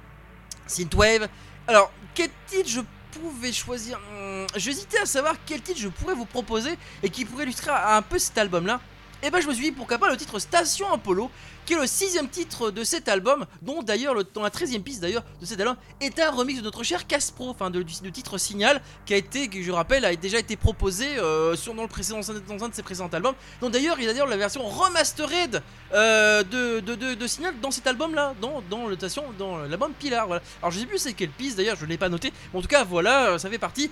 Synthwave. 0.66 1.28
Alors, 1.68 1.92
quel 2.16 2.30
titre 2.48 2.70
je 2.70 2.82
pouvais 3.12 3.52
choisir 3.52 4.00
Hmm, 4.12 4.46
J'hésitais 4.56 5.00
à 5.00 5.06
savoir 5.06 5.36
quel 5.46 5.62
titre 5.62 5.80
je 5.80 5.88
pourrais 5.90 6.16
vous 6.16 6.26
proposer 6.26 6.78
et 7.04 7.10
qui 7.10 7.26
pourrait 7.26 7.44
illustrer 7.44 7.72
un 7.72 8.02
peu 8.02 8.18
cet 8.20 8.38
album-là. 8.38 8.80
Et 9.24 9.30
ben 9.30 9.40
je 9.40 9.48
me 9.48 9.54
suis 9.54 9.66
dit 9.66 9.72
pourquoi 9.72 9.98
pas 10.00 10.10
le 10.10 10.18
titre 10.18 10.40
Station 10.40 10.92
Apollo, 10.92 11.30
qui 11.66 11.74
est 11.74 11.76
le 11.76 11.86
sixième 11.86 12.28
titre 12.28 12.72
de 12.72 12.84
cet 12.84 13.08
album, 13.08 13.46
dont 13.62 13.84
d'ailleurs 13.84 14.16
le- 14.16 14.24
dans 14.24 14.42
la 14.42 14.50
13ème 14.50 14.82
piste 14.82 15.00
d'ailleurs 15.00 15.24
de 15.40 15.46
cet 15.46 15.60
album 15.60 15.76
est 16.00 16.20
un 16.20 16.32
remix 16.32 16.58
de 16.58 16.64
notre 16.64 16.82
cher 16.84 17.06
Caspro, 17.06 17.50
enfin 17.50 17.70
du, 17.70 17.84
du 17.84 18.12
titre 18.12 18.40
Signal, 18.40 18.82
qui 19.06 19.14
a 19.14 19.18
été, 19.18 19.48
que 19.48 19.62
je 19.62 19.72
rappelle, 19.72 20.06
a 20.06 20.16
déjà 20.16 20.40
été 20.40 20.56
proposé 20.56 21.06
euh, 21.20 21.56
sur 21.56 21.76
dans 21.76 21.84
le 21.84 21.88
précédent 21.88 22.20
dans 22.48 22.64
un 22.66 22.70
de 22.70 22.74
ses 22.74 22.82
précédents 22.82 23.10
albums. 23.14 23.36
Donc 23.62 23.72
d'ailleurs 23.72 24.00
il 24.00 24.06
y 24.06 24.08
a 24.08 24.12
d'ailleurs 24.12 24.28
la 24.28 24.38
version 24.38 24.64
remastered 24.68 25.62
euh, 25.94 26.44
de, 26.44 27.28
Signal 27.28 27.54
dans 27.62 27.70
cet 27.72 27.86
album 27.86 28.16
là, 28.16 28.34
dans, 28.42 28.64
dans 28.72 28.88
le 28.88 28.96
station, 28.96 29.24
l'album 29.70 29.94
Pilar. 29.94 30.26
Voilà. 30.26 30.42
Alors 30.64 30.72
je 30.72 30.80
sais 30.80 30.88
plus 30.88 30.98
c'est 30.98 31.14
quelle 31.14 31.30
piste 31.30 31.58
d'ailleurs, 31.58 31.78
je 31.80 31.86
l'ai 31.86 31.98
pas 32.00 32.10
noté, 32.10 32.34
mais 32.52 32.60
en 32.60 32.62
tout 32.64 32.68
cas 32.68 32.84
voilà, 32.84 33.28
euh, 33.34 33.38
ça 33.38 33.50
fait 33.52 33.60
partie 33.60 33.92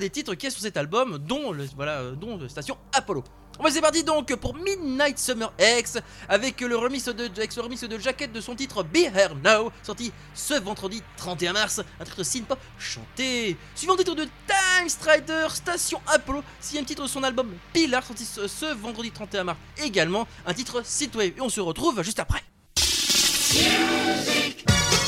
des 0.00 0.08
titres 0.10 0.34
qui 0.34 0.46
est 0.46 0.50
sur 0.50 0.62
cet 0.62 0.78
album, 0.78 1.18
dont 1.18 1.54
voilà, 1.76 2.12
dont 2.12 2.48
station 2.48 2.78
Apollo. 2.94 3.24
Bon, 3.60 3.64
bah, 3.64 3.70
c'est 3.74 3.82
parti 3.82 4.02
donc 4.02 4.34
pour 4.36 4.54
Midnight 4.54 5.18
Summer 5.18 5.52
X 5.60 5.98
avec 6.30 6.62
le 6.62 6.78
remix 6.78 7.04
de, 7.04 7.24
avec 7.26 7.54
le 7.54 7.88
de 7.88 7.98
Jacket 7.98 8.32
de 8.32 8.40
son 8.40 8.56
titre 8.56 8.82
Be 8.82 8.96
Here 9.14 9.34
Now, 9.44 9.70
sorti 9.82 10.12
ce 10.32 10.54
vendredi 10.54 11.02
31 11.18 11.52
mars, 11.52 11.82
un 12.00 12.04
titre 12.04 12.22
synth-pop 12.22 12.58
chanté. 12.78 13.58
Suivant 13.74 13.96
titre 13.96 14.14
de 14.14 14.24
Time 14.24 14.88
Strider, 14.88 15.48
Station 15.50 16.00
Apollo, 16.06 16.42
sixième 16.58 16.86
titre 16.86 17.02
de 17.02 17.08
son 17.08 17.22
album 17.22 17.52
Pilar, 17.74 18.02
sorti 18.02 18.24
ce, 18.24 18.74
vendredi 18.74 19.10
31 19.10 19.44
mars 19.44 19.58
également, 19.76 20.26
un 20.46 20.54
titre 20.54 20.80
synthwave. 20.82 21.32
Et 21.36 21.42
on 21.42 21.50
se 21.50 21.60
retrouve 21.60 22.02
juste 22.02 22.18
après. 22.18 22.42
Et 23.56 24.99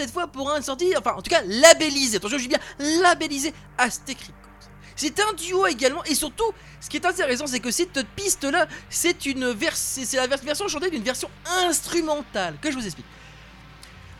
cette 0.00 0.12
fois 0.12 0.26
pour 0.28 0.50
un 0.50 0.62
sortie, 0.62 0.92
enfin 0.96 1.12
en 1.16 1.20
tout 1.22 1.30
cas 1.30 1.42
labellisé, 1.46 2.16
attention 2.16 2.38
je 2.38 2.44
dis 2.44 2.48
bien 2.48 2.58
labellisé 3.02 3.52
Aztec. 3.76 4.16
C'est 4.96 5.18
un 5.20 5.32
duo 5.34 5.66
également, 5.66 6.04
et 6.04 6.14
surtout, 6.14 6.52
ce 6.80 6.88
qui 6.90 6.96
est 6.98 7.06
intéressant, 7.06 7.46
c'est 7.46 7.60
que 7.60 7.70
cette 7.70 8.04
piste-là, 8.16 8.66
c'est 8.90 9.24
une 9.26 9.50
vers- 9.50 9.74
la 10.14 10.26
vers- 10.26 10.38
version 10.42 10.68
chantée 10.68 10.90
d'une 10.90 11.02
version 11.02 11.30
instrumentale, 11.66 12.56
que 12.60 12.70
je 12.70 12.76
vous 12.76 12.84
explique. 12.84 13.06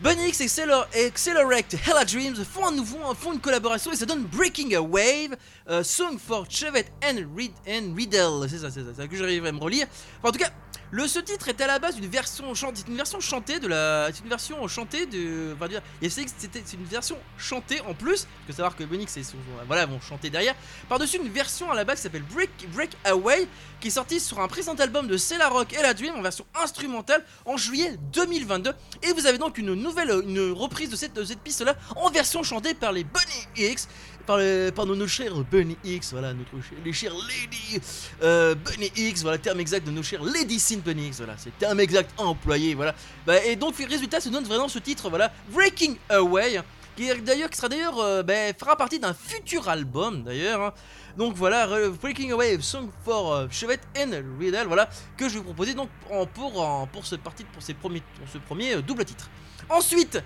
Bunny 0.01 0.29
X 0.29 0.41
et 0.41 0.45
Acceler- 0.45 0.85
et 0.95 1.05
Accelerate 1.07 1.75
Hella 1.87 2.07
Dreams 2.07 2.43
font 2.51 2.67
un 2.67 2.73
nouveau, 2.73 2.99
font 3.15 3.35
une 3.35 3.41
collaboration 3.41 3.93
et 3.93 3.97
ça 3.97 4.07
donne 4.07 4.23
Breaking 4.25 4.75
a 4.75 4.81
Wave, 4.81 5.37
euh, 5.69 5.83
Song 5.85 6.19
for 6.19 6.47
Chevette 6.49 6.91
and, 7.05 7.19
Reed, 7.37 7.53
and 7.69 7.95
Riddle. 7.95 8.49
C'est 8.49 8.59
ça, 8.61 8.71
c'est 8.71 8.81
ça, 8.83 8.95
ça 8.97 9.07
que 9.07 9.15
j'arriverai 9.17 9.51
à 9.51 9.53
me 9.53 9.61
relire. 9.61 9.87
En 10.23 10.33
tout 10.33 10.39
cas, 10.39 10.51
le, 10.91 11.07
ce 11.07 11.19
titre 11.19 11.49
est 11.49 11.61
à 11.61 11.67
la 11.67 11.79
base 11.79 11.99
une 11.99 12.07
version 12.07 12.53
chantée, 12.55 12.83
une 12.89 12.97
version 12.97 13.21
chantée 13.21 13.61
de 13.61 13.69
la, 13.69 14.09
c'est 14.13 14.23
une 14.23 14.29
version 14.29 14.67
chantée 14.67 15.07
de, 15.07 15.55
va 15.59 15.69
dire, 15.69 15.83
c'est 16.03 16.11
c'était 16.11 16.63
c'est 16.65 16.77
une 16.77 16.85
version 16.85 17.17
chantée 17.39 17.81
en 17.83 17.95
plus, 17.95 18.25
parce 18.25 18.47
que 18.49 18.53
savoir 18.53 18.77
que 18.77 18.85
Bunny 18.85 19.05
X 19.05 19.17
et 19.17 19.23
voilà 19.67 19.87
vont 19.87 20.01
chanter 20.01 20.31
derrière, 20.31 20.55
par-dessus 20.89 21.19
une 21.19 21.29
version 21.29 21.71
à 21.71 21.75
la 21.75 21.85
base 21.85 21.97
qui 21.97 22.03
s'appelle 22.03 22.25
Break 22.25 22.51
Break 22.73 22.91
Away, 23.05 23.47
qui 23.81 23.89
est 23.89 23.93
sortie 23.93 24.21
sur 24.21 24.41
un 24.41 24.49
précédent 24.49 24.75
album 24.83 25.07
de 25.07 25.17
Cella 25.17 25.49
Rock 25.49 25.73
et 25.73 25.83
la 25.83 25.95
Dream 25.95 26.15
en 26.17 26.23
version 26.23 26.45
instrumentale 26.63 27.25
en 27.45 27.57
juillet 27.57 27.97
2022. 28.13 28.73
Et 29.03 29.13
vous 29.13 29.27
avez 29.27 29.39
donc 29.39 29.59
une 29.59 29.75
nouvelle, 29.75 30.11
une 30.27 30.51
reprise 30.53 30.91
de 30.91 30.97
cette, 30.97 31.15
de 31.15 31.25
cette 31.25 31.41
piste-là 31.41 31.77
en 31.97 32.11
version 32.11 32.43
chantée 32.43 32.75
par 32.75 32.93
les 32.93 33.05
Bunny 33.05 33.71
X, 33.71 33.89
par, 34.27 34.39
par 34.75 34.87
nos, 34.87 35.07
chers 35.07 35.35
Bunny 35.51 35.77
X, 35.85 36.13
voilà, 36.13 36.33
notre, 36.33 36.51
les 36.85 36.93
chers 36.93 37.13
Lady 37.15 37.81
euh, 38.23 38.55
Bunny 38.55 38.91
X, 38.97 39.23
voilà, 39.23 39.39
terme 39.39 39.61
exact 39.61 39.87
de 39.87 39.91
nos 39.91 40.03
chers 40.03 40.23
Lady 40.23 40.59
Sin 40.61 40.79
Bunny 40.79 41.09
X, 41.09 41.19
voilà, 41.19 41.35
c'est 41.39 41.57
terme 41.59 41.81
exact 41.81 42.11
employé, 42.19 42.75
voilà. 42.75 42.95
Bah, 43.27 43.45
et 43.45 43.57
donc, 43.57 43.79
le 43.79 43.87
résultat 43.87 44.21
se 44.21 44.29
donne 44.29 44.45
vraiment 44.45 44.69
ce 44.69 44.79
titre, 44.79 45.09
voilà, 45.11 45.33
Breaking 45.51 45.95
Away, 46.09 46.61
qui, 46.97 47.09
d'ailleurs, 47.23 47.51
qui 47.51 47.57
sera 47.57 47.69
d'ailleurs, 47.69 47.99
euh, 47.99 48.23
bah, 48.23 48.53
fera 48.59 48.77
partie 48.77 48.99
d'un 48.99 49.15
futur 49.15 49.69
album, 49.69 50.23
d'ailleurs, 50.23 50.61
hein. 50.61 50.73
Donc 51.17 51.35
voilà, 51.35 51.67
re- 51.67 51.89
Breaking 51.91 52.31
Away, 52.31 52.59
Song 52.61 52.89
for 53.05 53.33
euh, 53.35 53.47
Chevette 53.51 53.83
and 53.99 54.13
Riddle, 54.39 54.67
voilà, 54.69 54.89
que 55.17 55.29
je 55.29 55.35
vais 55.35 55.39
vous 55.41 55.45
proposer 55.45 55.75
donc 55.75 55.89
en- 56.09 56.25
pour, 56.25 56.61
en- 56.61 56.87
pour 56.87 57.05
ce 57.05 57.17
parti, 57.17 57.43
pour, 57.45 57.61
ces 57.61 57.75
premiers, 57.75 58.01
pour 58.17 58.29
ce 58.33 58.39
premier 58.39 58.75
euh, 58.77 58.81
double 58.81 59.05
titre. 59.05 59.29
Ensuite, 59.69 60.23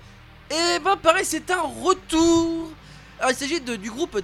et 0.51 0.79
ben 0.85 0.97
pareil, 0.99 1.25
c'est 1.25 1.51
un 1.51 1.63
retour. 1.63 2.71
Alors 3.19 3.31
il 3.31 3.37
s'agit 3.37 3.61
du 3.61 3.91
groupe 3.91 4.21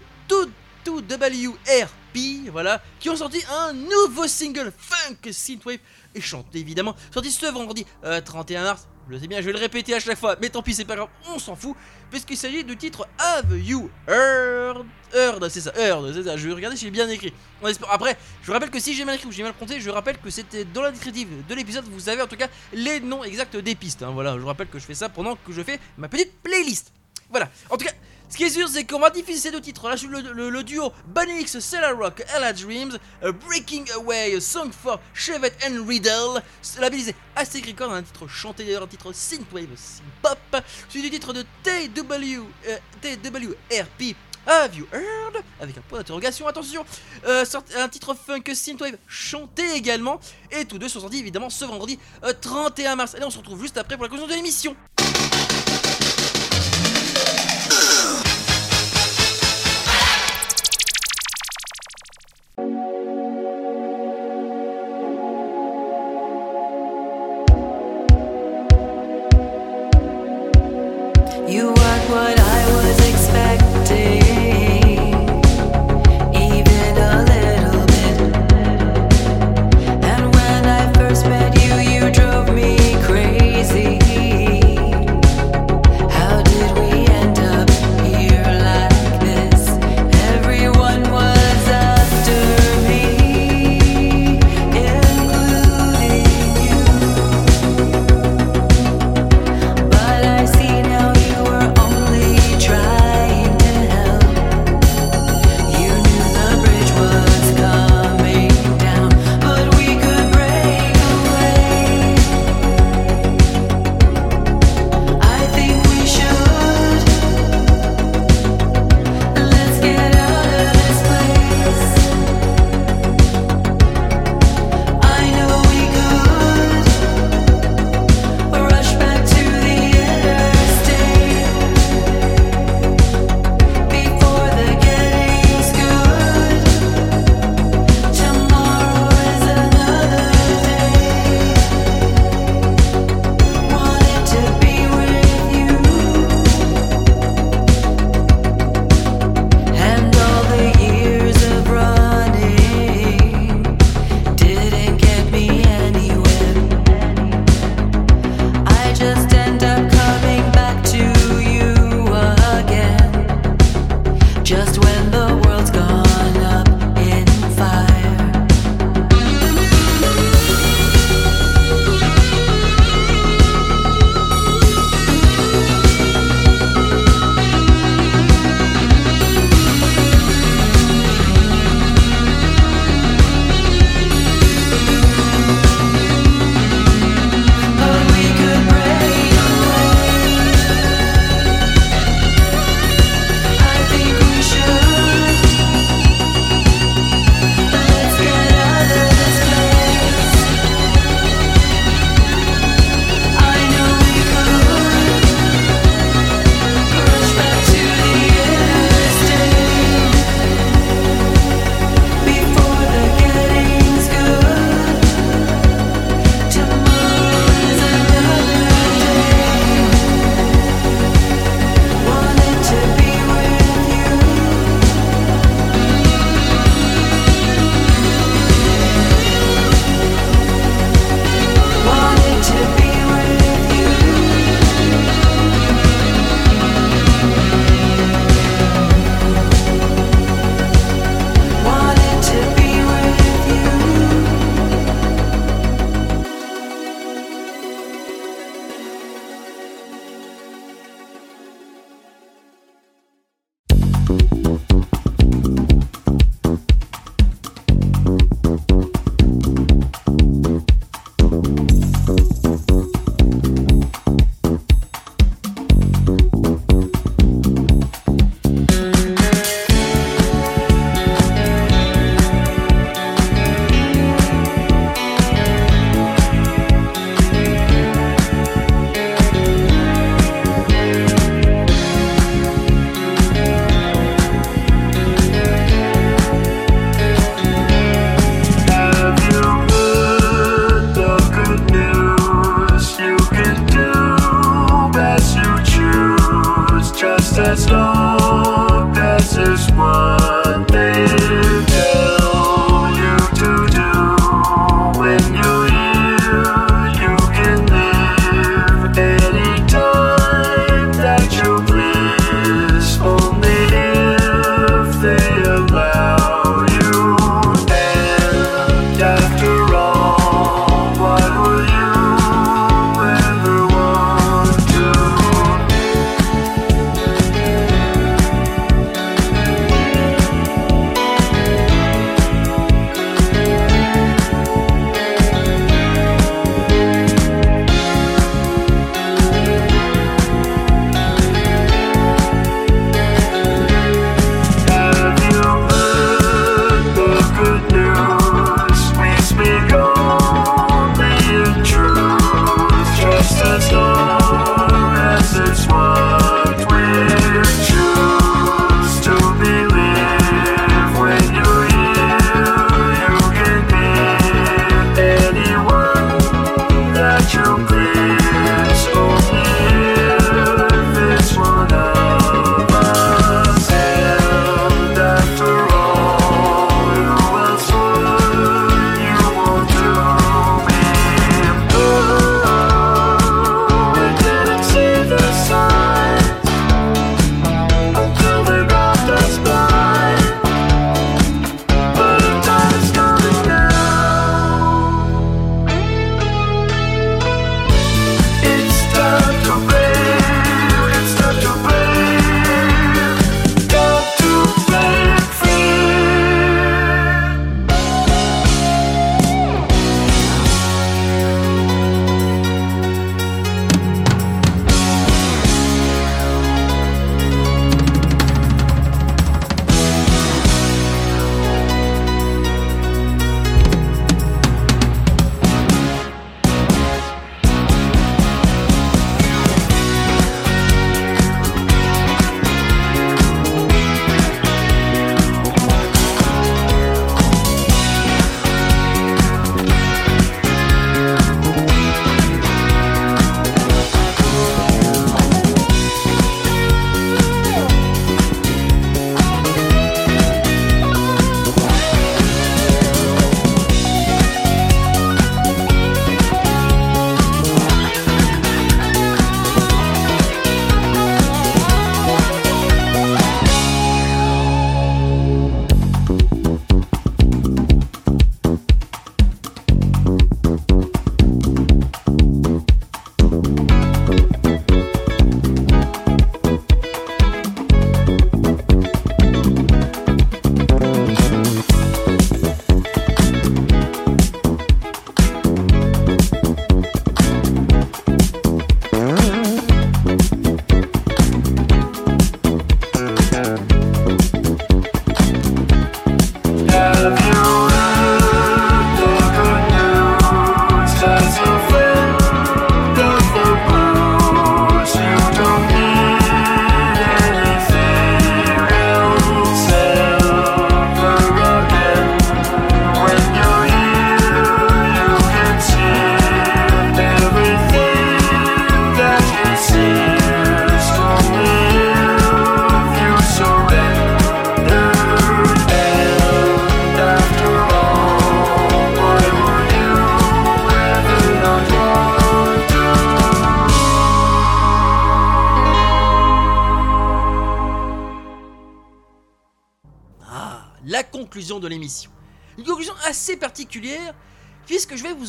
22WRP, 0.87 2.51
voilà, 2.51 2.83
qui 2.99 3.09
ont 3.11 3.17
sorti 3.17 3.43
un 3.51 3.73
nouveau 3.73 4.27
single 4.27 4.73
funk 4.77 5.31
synthwave 5.33 5.79
et 6.15 6.21
chanté 6.21 6.59
évidemment, 6.59 6.95
sorti 7.13 7.31
ce 7.31 7.47
vendredi 7.47 7.87
euh, 8.05 8.21
31 8.21 8.65
mars. 8.65 8.87
Je 9.11 9.17
sais 9.19 9.27
bien, 9.27 9.41
je 9.41 9.47
vais 9.47 9.53
le 9.53 9.59
répéter 9.59 9.93
à 9.95 9.99
chaque 10.01 10.19
fois, 10.19 10.37
mais 10.41 10.51
tant 10.51 10.63
pis, 10.63 10.73
c'est 10.73 10.85
pas 10.85 10.95
grave, 10.95 11.09
on 11.35 11.39
s'en 11.41 11.57
fout, 11.57 11.75
puisqu'il 12.11 12.37
s'agit 12.37 12.63
du 12.63 12.77
titre 12.77 13.09
Have 13.19 13.59
You 13.59 13.91
Heard 14.07 14.87
Heard, 15.13 15.49
c'est 15.49 15.61
ça, 15.63 15.73
Heard, 15.77 16.13
c'est 16.15 16.23
ça, 16.23 16.37
je 16.37 16.47
vais 16.47 16.55
regarder 16.55 16.77
si 16.77 16.85
j'ai 16.85 16.91
bien 16.93 17.09
écrit. 17.09 17.33
On 17.61 17.67
espère- 17.67 17.91
Après, 17.91 18.17
je 18.43 18.47
vous 18.47 18.53
rappelle 18.53 18.71
que 18.71 18.79
si 18.79 18.95
j'ai 18.95 19.05
mal 19.05 19.17
écrit 19.17 19.27
ou 19.27 19.33
j'ai 19.33 19.43
mal 19.43 19.53
compté, 19.55 19.81
je 19.81 19.91
rappelle 19.91 20.19
que 20.19 20.31
c'était 20.31 20.65
dans 20.65 20.83
la 20.83 20.93
descriptive 20.93 21.45
de 21.49 21.55
l'épisode, 21.57 21.85
vous 21.91 22.09
avez 22.09 22.23
en 22.23 22.29
tout 22.29 22.37
cas 22.37 22.47
les 22.73 23.01
noms 23.01 23.25
exacts 23.25 23.57
des 23.57 23.75
pistes. 23.75 24.03
hein, 24.05 24.11
voilà, 24.13 24.37
je 24.39 24.45
rappelle 24.45 24.69
que 24.69 24.79
je 24.79 24.85
fais 24.85 24.95
ça 24.95 25.09
pendant 25.09 25.35
que 25.35 25.53
je 25.53 25.63
fais 25.63 25.81
ma 25.99 26.09
petite 26.09 26.33
playlist. 26.43 26.93
Voilà, 27.31 27.49
en 27.69 27.77
tout 27.77 27.85
cas, 27.87 27.93
ce 28.31 28.37
qui 28.37 28.45
est 28.45 28.51
sûr, 28.51 28.69
c'est 28.69 28.85
qu'on 28.85 28.99
va 29.01 29.11
diffuser 29.11 29.39
ces 29.41 29.51
deux 29.51 29.61
titres. 29.61 29.89
Là, 29.89 29.97
le, 30.09 30.21
le- 30.33 30.51
le 30.51 30.63
duo 30.63 30.93
Bunny 31.09 31.41
X, 31.43 31.59
Cellar 31.59 31.97
Rock, 31.99 32.25
Ella 32.35 32.53
Dreams, 32.53 32.97
euh, 33.25 33.33
Breaking 33.33 33.85
Away, 33.97 34.41
Song 34.41 34.71
for 34.73 35.01
Chevette 35.13 35.57
and 35.69 35.85
Riddle, 35.87 36.41
labellisé 36.79 37.15
Aztec 37.37 37.67
Record, 37.67 37.93
un 37.93 38.03
titre 38.03 38.27
chanté 38.29 38.65
d'ailleurs, 38.65 38.85
un 38.85 38.87
titre 38.87 39.13
synthwave, 39.13 39.69
synth-pop, 39.77 40.63
suivi 40.89 41.11
du 41.11 41.19
titre 41.19 41.33
de 41.33 41.43
TW, 41.65 42.41
euh, 42.69 42.79
TWRP. 43.03 44.15
Have 44.47 44.75
you 44.75 44.87
heard? 44.93 45.45
Avec 45.61 45.77
un 45.77 45.81
point 45.83 45.99
d'interrogation, 45.99 46.47
attention. 46.49 46.85
Euh, 47.27 47.45
Un 47.77 47.89
titre 47.89 48.15
funk 48.15 48.43
synthwave 48.55 48.97
chanté 49.07 49.63
également. 49.75 50.19
Et 50.51 50.65
tous 50.65 50.79
deux 50.79 50.89
sont 50.89 51.01
sortis 51.01 51.19
évidemment 51.19 51.51
ce 51.51 51.65
vendredi 51.67 51.99
euh, 52.25 52.33
31 52.41 52.97
mars. 52.97 53.15
Allez 53.15 53.27
on 53.27 53.31
se 53.31 53.37
retrouve 53.39 53.61
juste 53.61 53.77
après 53.77 53.97
pour 53.97 54.05
la 54.05 54.09
conclusion 54.09 54.29
de 54.29 54.35
l'émission 54.35 54.75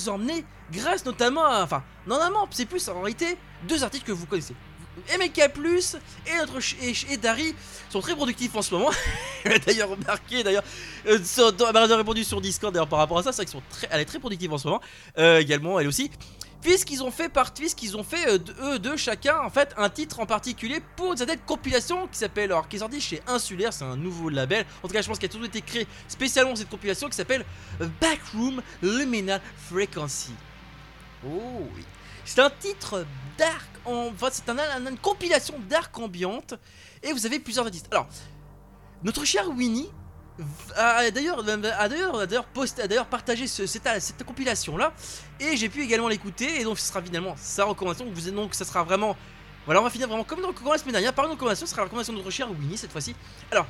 emmener, 0.09 0.45
grâce 0.71 1.05
notamment 1.05 1.45
à. 1.45 1.63
Enfin, 1.63 1.83
normalement, 2.07 2.47
c'est 2.51 2.65
plus 2.65 2.87
en 2.89 3.01
réalité 3.01 3.37
deux 3.67 3.83
articles 3.83 4.05
que 4.05 4.11
vous 4.11 4.25
connaissez. 4.25 4.55
MK 5.17 5.37
et 5.37 6.37
notre 6.37 6.59
et, 6.83 7.13
et 7.13 7.17
Dari 7.17 7.55
sont 7.89 8.01
très 8.01 8.15
productifs 8.15 8.55
en 8.55 8.61
ce 8.61 8.73
moment. 8.73 8.89
A 9.45 9.57
d'ailleurs 9.59 9.89
remarqué, 9.89 10.43
d'ailleurs, 10.43 10.63
euh, 11.07 11.17
elle 11.37 11.73
m'a 11.73 11.95
répondu 11.95 12.23
sur 12.23 12.41
Discord 12.41 12.73
d'ailleurs 12.73 12.89
par 12.89 12.99
rapport 12.99 13.17
à 13.17 13.23
ça, 13.23 13.31
c'est 13.31 13.37
vrai 13.37 13.45
qu'ils 13.45 13.59
sont 13.59 13.63
très, 13.69 13.87
elle 13.89 14.01
est 14.01 14.05
très 14.05 14.19
productive 14.19 14.51
en 14.53 14.57
ce 14.57 14.67
moment. 14.67 14.81
Euh, 15.17 15.39
également, 15.39 15.79
elle 15.79 15.87
aussi. 15.87 16.11
Puisqu'ils 16.61 17.01
ont 17.01 17.09
fait 17.09 17.27
partie, 17.27 17.61
puisqu'ils 17.63 17.97
ont 17.97 18.03
fait 18.03 18.27
euh, 18.27 18.37
eux 18.61 18.77
deux 18.79 18.95
chacun 18.95 19.39
en 19.39 19.49
fait 19.49 19.73
un 19.77 19.89
titre 19.89 20.19
en 20.19 20.27
particulier 20.27 20.79
pour 20.95 21.17
cette 21.17 21.43
compilation 21.45 22.07
qui 22.07 22.19
s'appelle, 22.19 22.51
alors 22.51 22.67
qui 22.67 22.75
est 22.77 22.99
chez 22.99 23.21
Insulaire, 23.25 23.73
c'est 23.73 23.83
un 23.83 23.95
nouveau 23.97 24.29
label. 24.29 24.65
En 24.83 24.87
tout 24.87 24.93
cas, 24.93 25.01
je 25.01 25.07
pense 25.07 25.17
qu'il 25.17 25.25
a 25.27 25.31
toujours 25.31 25.47
été 25.47 25.61
créé 25.61 25.87
spécialement 26.07 26.55
cette 26.55 26.69
compilation 26.69 27.09
qui 27.09 27.15
s'appelle 27.15 27.45
euh, 27.81 27.87
Backroom 27.99 28.61
Luminal 28.83 29.41
Frequency. 29.69 30.33
Oh 31.25 31.67
oui. 31.75 31.83
C'est 32.25 32.41
un 32.41 32.51
titre 32.51 33.05
dark, 33.39 33.69
en... 33.85 34.09
enfin 34.13 34.27
c'est 34.31 34.47
un- 34.47 34.85
une 34.87 34.97
compilation 34.99 35.55
dark 35.67 35.97
ambiante 35.97 36.53
et 37.01 37.11
vous 37.11 37.25
avez 37.25 37.39
plusieurs 37.39 37.65
artistes. 37.65 37.87
Alors, 37.89 38.07
notre 39.03 39.25
cher 39.25 39.49
Winnie 39.49 39.89
a 40.75 41.11
d'ailleurs 41.11 41.43
d'ailleurs 41.43 42.45
posté 42.45 42.87
d'ailleurs 42.87 43.05
partagé 43.05 43.47
ce- 43.47 43.65
cette, 43.65 44.23
compilation 44.25 44.77
là 44.77 44.93
et 45.39 45.55
j'ai 45.57 45.69
pu 45.69 45.83
également 45.83 46.07
l'écouter 46.07 46.59
et 46.59 46.63
donc 46.63 46.79
ce 46.79 46.87
sera 46.87 47.01
finalement 47.01 47.35
sa 47.37 47.65
recommandation. 47.65 48.07
Vous 48.11 48.31
donc 48.31 48.53
ça 48.55 48.65
sera 48.65 48.83
vraiment 48.83 49.15
voilà 49.65 49.81
on 49.81 49.83
va 49.83 49.89
finir 49.89 50.07
vraiment 50.07 50.23
comme 50.23 50.41
dans 50.41 50.71
la 50.71 50.77
semaine 50.77 50.93
dernière. 50.93 51.13
Par 51.13 51.25
une 51.25 51.31
recommandation 51.31 51.65
ce 51.65 51.71
sera 51.71 51.81
la 51.81 51.85
recommandation 51.85 52.13
de 52.13 52.17
notre 52.19 52.31
cher 52.31 52.49
Winnie 52.49 52.77
cette 52.77 52.91
fois-ci. 52.91 53.15
Alors 53.51 53.67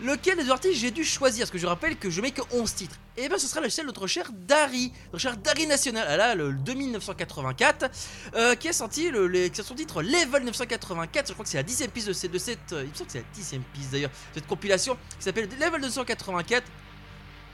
lequel 0.00 0.36
des 0.36 0.50
artistes 0.50 0.74
j'ai 0.80 0.90
dû 0.90 1.04
choisir? 1.04 1.42
Parce 1.44 1.50
que 1.50 1.58
je 1.58 1.66
rappelle 1.66 1.96
que 1.96 2.10
je 2.10 2.20
mets 2.20 2.30
que 2.30 2.42
11 2.52 2.74
titres. 2.74 2.96
Et 3.16 3.28
bien 3.28 3.38
ce 3.38 3.46
sera 3.46 3.60
le 3.60 3.70
celle 3.70 3.84
de 3.86 3.90
notre 3.90 4.06
cher 4.06 4.30
Dari. 4.32 4.92
Notre 5.06 5.18
cher 5.18 5.36
Dari 5.36 5.66
National. 5.66 6.06
Ah 6.08 6.16
là 6.16 6.34
le 6.34 6.52
2984 6.52 7.90
euh, 8.34 8.54
qui 8.56 8.68
a 8.68 8.72
sorti 8.72 9.10
le, 9.10 9.26
les- 9.26 9.50
qui 9.50 9.60
a 9.60 9.64
son 9.64 9.74
titre 9.74 10.02
Level 10.02 10.44
984 10.44 11.28
je 11.28 11.32
crois 11.32 11.44
que 11.44 11.50
c'est 11.50 11.56
la 11.56 11.62
dixième 11.62 11.90
piste 11.90 12.08
de, 12.08 12.12
cette- 12.12 12.30
de 12.32 12.38
cette 12.38 12.72
euh, 12.72 12.84
que 12.84 13.04
c'est 13.08 13.18
la 13.18 13.24
dixième 13.34 13.62
piste 13.72 13.90
d'ailleurs 13.92 14.10
cette 14.34 14.46
compilation 14.46 14.96
qui 15.18 15.24
s'appelle 15.24 15.48
Level 15.58 15.80
284 15.80 16.64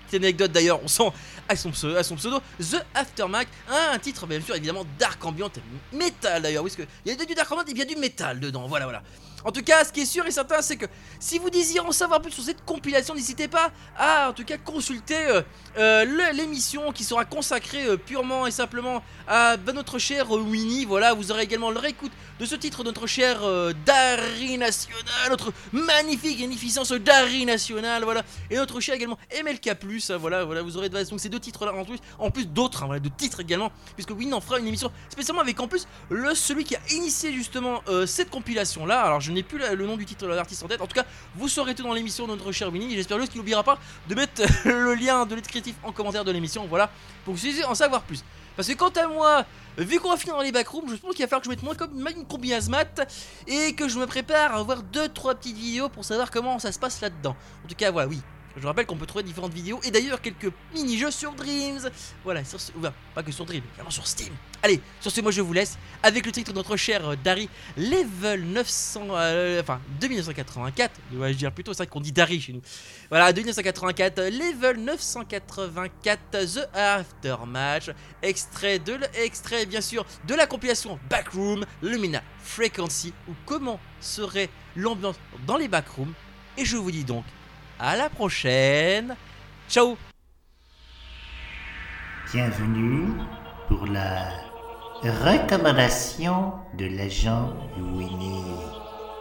Petite 0.07 0.25
anecdote 0.25 0.53
d'ailleurs, 0.53 0.81
on 0.83 0.89
sent 0.89 1.11
à 1.49 1.57
son, 1.57 1.71
pseudo, 1.71 1.97
à 1.97 2.03
son 2.03 2.17
pseudo 2.17 2.41
The 2.61 2.85
Aftermath, 2.93 3.47
un 3.71 3.99
titre 3.99 4.27
bien 4.27 4.41
sûr 4.43 4.55
évidemment 4.57 4.85
dark 4.99 5.25
ambient, 5.25 5.49
métal 5.93 6.43
d'ailleurs, 6.43 6.65
oui, 6.65 6.71
parce 6.77 6.87
qu'il 6.87 7.13
y 7.19 7.23
a 7.23 7.25
du 7.25 7.35
dark 7.35 7.51
ambient 7.51 7.65
et 7.75 7.81
a 7.81 7.85
du 7.87 7.97
métal 7.97 8.39
dedans, 8.41 8.67
voilà 8.67 8.85
voilà. 8.85 9.03
En 9.45 9.51
tout 9.51 9.63
cas, 9.63 9.85
ce 9.85 9.93
qui 9.93 10.01
est 10.01 10.07
sûr 10.07 10.27
et 10.27 10.31
certain, 10.31 10.63
c'est 10.63 10.77
que 10.77 10.87
si 11.19 11.39
vous 11.39 11.51
désirez 11.51 11.87
en 11.87 11.93
savoir 11.93 12.21
plus 12.23 12.33
sur 12.33 12.45
cette 12.45 12.65
compilation, 12.65 13.15
n'hésitez 13.15 13.49
pas 13.49 13.71
à 13.97 14.31
en 14.31 14.33
tout 14.33 14.45
cas 14.45 14.59
consulter 14.59 15.17
euh, 15.17 15.43
euh, 15.79 16.33
l'émission 16.33 16.93
qui 16.93 17.05
sera 17.05 17.25
consacrée 17.25 17.87
euh, 17.87 17.97
purement 17.97 18.47
et 18.47 18.51
simplement 18.51 19.03
à 19.27 19.57
bah, 19.57 19.73
notre 19.73 19.99
cher 19.99 20.31
Winnie. 20.31 20.85
Voilà, 20.85 21.15
vous 21.15 21.33
aurez 21.33 21.43
également 21.43 21.71
le 21.71 21.79
réécoute 21.79 22.13
de 22.39 22.47
ce 22.47 22.55
titre 22.55 22.85
notre 22.85 23.07
cher 23.07 23.41
Dari 23.87 24.59
National, 24.59 25.31
notre 25.31 25.53
magnifique 25.73 26.41
magnificence 26.41 26.93
Dari 26.93 27.45
National, 27.45 28.05
voilà, 28.05 28.23
et 28.51 28.57
notre 28.57 28.81
cher 28.81 28.95
également 28.95 29.19
MLK+, 29.45 29.69
hein, 29.69 30.17
voilà, 30.19 30.45
voilà, 30.45 30.63
vous 30.63 30.77
aurez 30.77 30.89
donc 30.89 31.21
ces 31.21 31.29
deux 31.29 31.41
titres-là 31.41 31.73
en 31.73 31.85
plus, 31.85 31.99
en 32.19 32.31
plus 32.31 32.47
d'autres, 32.47 32.85
hein, 32.85 32.99
de 32.99 33.09
titres 33.09 33.41
également, 33.41 33.71
puisque 33.95 34.11
Winnie 34.11 34.33
en 34.33 34.41
fera 34.41 34.59
une 34.59 34.67
émission 34.67 34.91
spécialement 35.09 35.43
avec 35.43 35.59
en 35.61 35.69
plus 35.69 35.87
le 36.11 36.35
celui 36.35 36.65
qui 36.65 36.77
a 36.77 36.81
initié 36.91 37.33
justement 37.33 37.83
cette 38.07 38.31
compilation-là. 38.31 39.03
Alors 39.03 39.21
je 39.21 39.32
n'ai 39.33 39.43
plus 39.43 39.59
le 39.59 39.87
nom 39.87 39.97
du 39.97 40.05
titre 40.05 40.27
de 40.27 40.33
l'artiste 40.33 40.63
en 40.63 40.69
tête. 40.69 40.81
En 40.81 40.87
tout 40.87 40.95
cas, 40.95 41.05
vous 41.35 41.49
saurez 41.49 41.75
tout 41.75 41.83
dans 41.83 41.93
l'émission 41.93 42.27
de 42.27 42.33
notre 42.33 42.53
cher 42.53 42.73
Winnie. 42.73 42.95
J'espère 42.95 43.19
juste 43.19 43.33
qu'il 43.33 43.41
n'oubliera 43.41 43.63
pas 43.63 43.79
de 44.09 44.15
mettre 44.15 44.43
le 44.65 44.95
lien 44.95 45.27
de 45.27 45.35
descriptif 45.35 45.75
en 45.83 45.93
commentaire 45.93 46.25
de 46.25 46.31
l'émission. 46.31 46.67
Voilà, 46.67 46.91
pour 47.25 47.35
que 47.35 47.39
vous 47.39 47.45
puissiez 47.45 47.65
en 47.65 47.75
savoir 47.75 48.03
plus. 48.03 48.25
Parce 48.57 48.69
que 48.69 48.75
quant 48.75 48.91
à 48.91 49.07
moi, 49.07 49.45
vu 49.79 49.99
qu'on 49.99 50.11
va 50.11 50.17
finir 50.17 50.37
dans 50.37 50.43
les 50.43 50.53
backrooms, 50.53 50.89
je 50.89 50.97
pense 50.97 51.15
qu'il 51.15 51.25
va 51.25 51.29
falloir 51.29 51.41
que 51.41 51.47
je 51.47 51.51
mette 51.51 51.63
moins 51.63 51.75
comme 51.75 52.07
une 52.07 52.27
combi 52.27 52.53
et 53.47 53.75
que 53.75 53.89
je 53.89 53.99
me 53.99 54.07
prépare 54.07 54.55
à 54.55 54.63
voir 54.63 54.83
2-3 54.93 55.37
petites 55.37 55.57
vidéos 55.57 55.89
pour 55.89 56.05
savoir 56.05 56.31
comment 56.31 56.59
ça 56.59 56.71
se 56.71 56.79
passe 56.79 57.01
là-dedans. 57.01 57.35
En 57.65 57.69
tout 57.69 57.75
cas, 57.75 57.91
voilà, 57.91 58.09
oui. 58.09 58.21
Je 58.57 58.67
rappelle 58.67 58.87
qu'on 58.87 58.97
peut 58.97 59.07
trouver 59.07 59.25
différentes 59.25 59.55
vidéos 59.55 59.81
et 59.83 59.91
d'ailleurs 59.91 60.21
quelques 60.21 60.53
mini-jeux 60.75 61.11
sur 61.11 61.33
Dreams. 61.33 61.91
Voilà, 62.25 62.45
sur 62.45 62.59
pas 63.15 63.23
que 63.23 63.33
sur 63.33 63.47
Dreams, 63.47 63.63
également 63.75 63.91
sur 63.91 64.07
Steam. 64.07 64.33
Allez, 64.63 64.81
sur 65.01 65.11
ce, 65.11 65.21
moi 65.21 65.33
je 65.33 65.41
vous 65.41 65.53
laisse 65.53 65.79
avec 66.03 66.27
le 66.27 66.33
titre 66.33 66.53
de 66.53 66.57
notre 66.57 66.77
cher 66.77 67.09
euh, 67.09 67.17
Dari, 67.17 67.49
Level 67.77 68.45
900, 68.45 69.07
euh, 69.11 69.61
enfin 69.61 69.81
2984, 70.01 70.93
dois-je 71.11 71.37
dire 71.37 71.53
plutôt, 71.53 71.73
c'est 71.73 71.87
qu'on 71.89 72.01
dit 72.01 72.13
Dari 72.13 72.41
chez 72.41 72.53
nous. 72.53 72.63
Voilà, 73.09 73.33
2984, 73.33 74.19
euh, 74.19 74.31
Level 74.31 74.85
984, 74.85 76.21
The 76.31 76.69
Aftermatch, 76.75 77.91
extrait 78.23 78.79
de, 78.79 78.99
extrait 79.15 79.67
bien 79.67 79.81
sûr 79.81 80.05
de 80.29 80.35
la 80.35 80.47
compilation 80.47 80.99
Backroom, 81.11 81.65
Lumina 81.83 82.23
Frequency, 82.43 83.13
ou 83.29 83.33
comment 83.47 83.81
serait 84.01 84.51
l'ambiance 84.77 85.17
dans 85.47 85.57
les 85.57 85.69
backrooms. 85.69 86.13
Et 86.57 86.65
je 86.65 86.77
vous 86.77 86.91
dis 86.91 87.05
donc 87.05 87.25
à 87.83 87.97
la 87.97 88.09
prochaine. 88.09 89.17
Ciao 89.69 89.99
Bienvenue 92.33 93.09
pour 93.67 93.87
la 93.87 94.29
recommandation 95.03 96.53
de 96.79 96.87
l'agent 96.87 97.53
Winnie. 97.77 98.45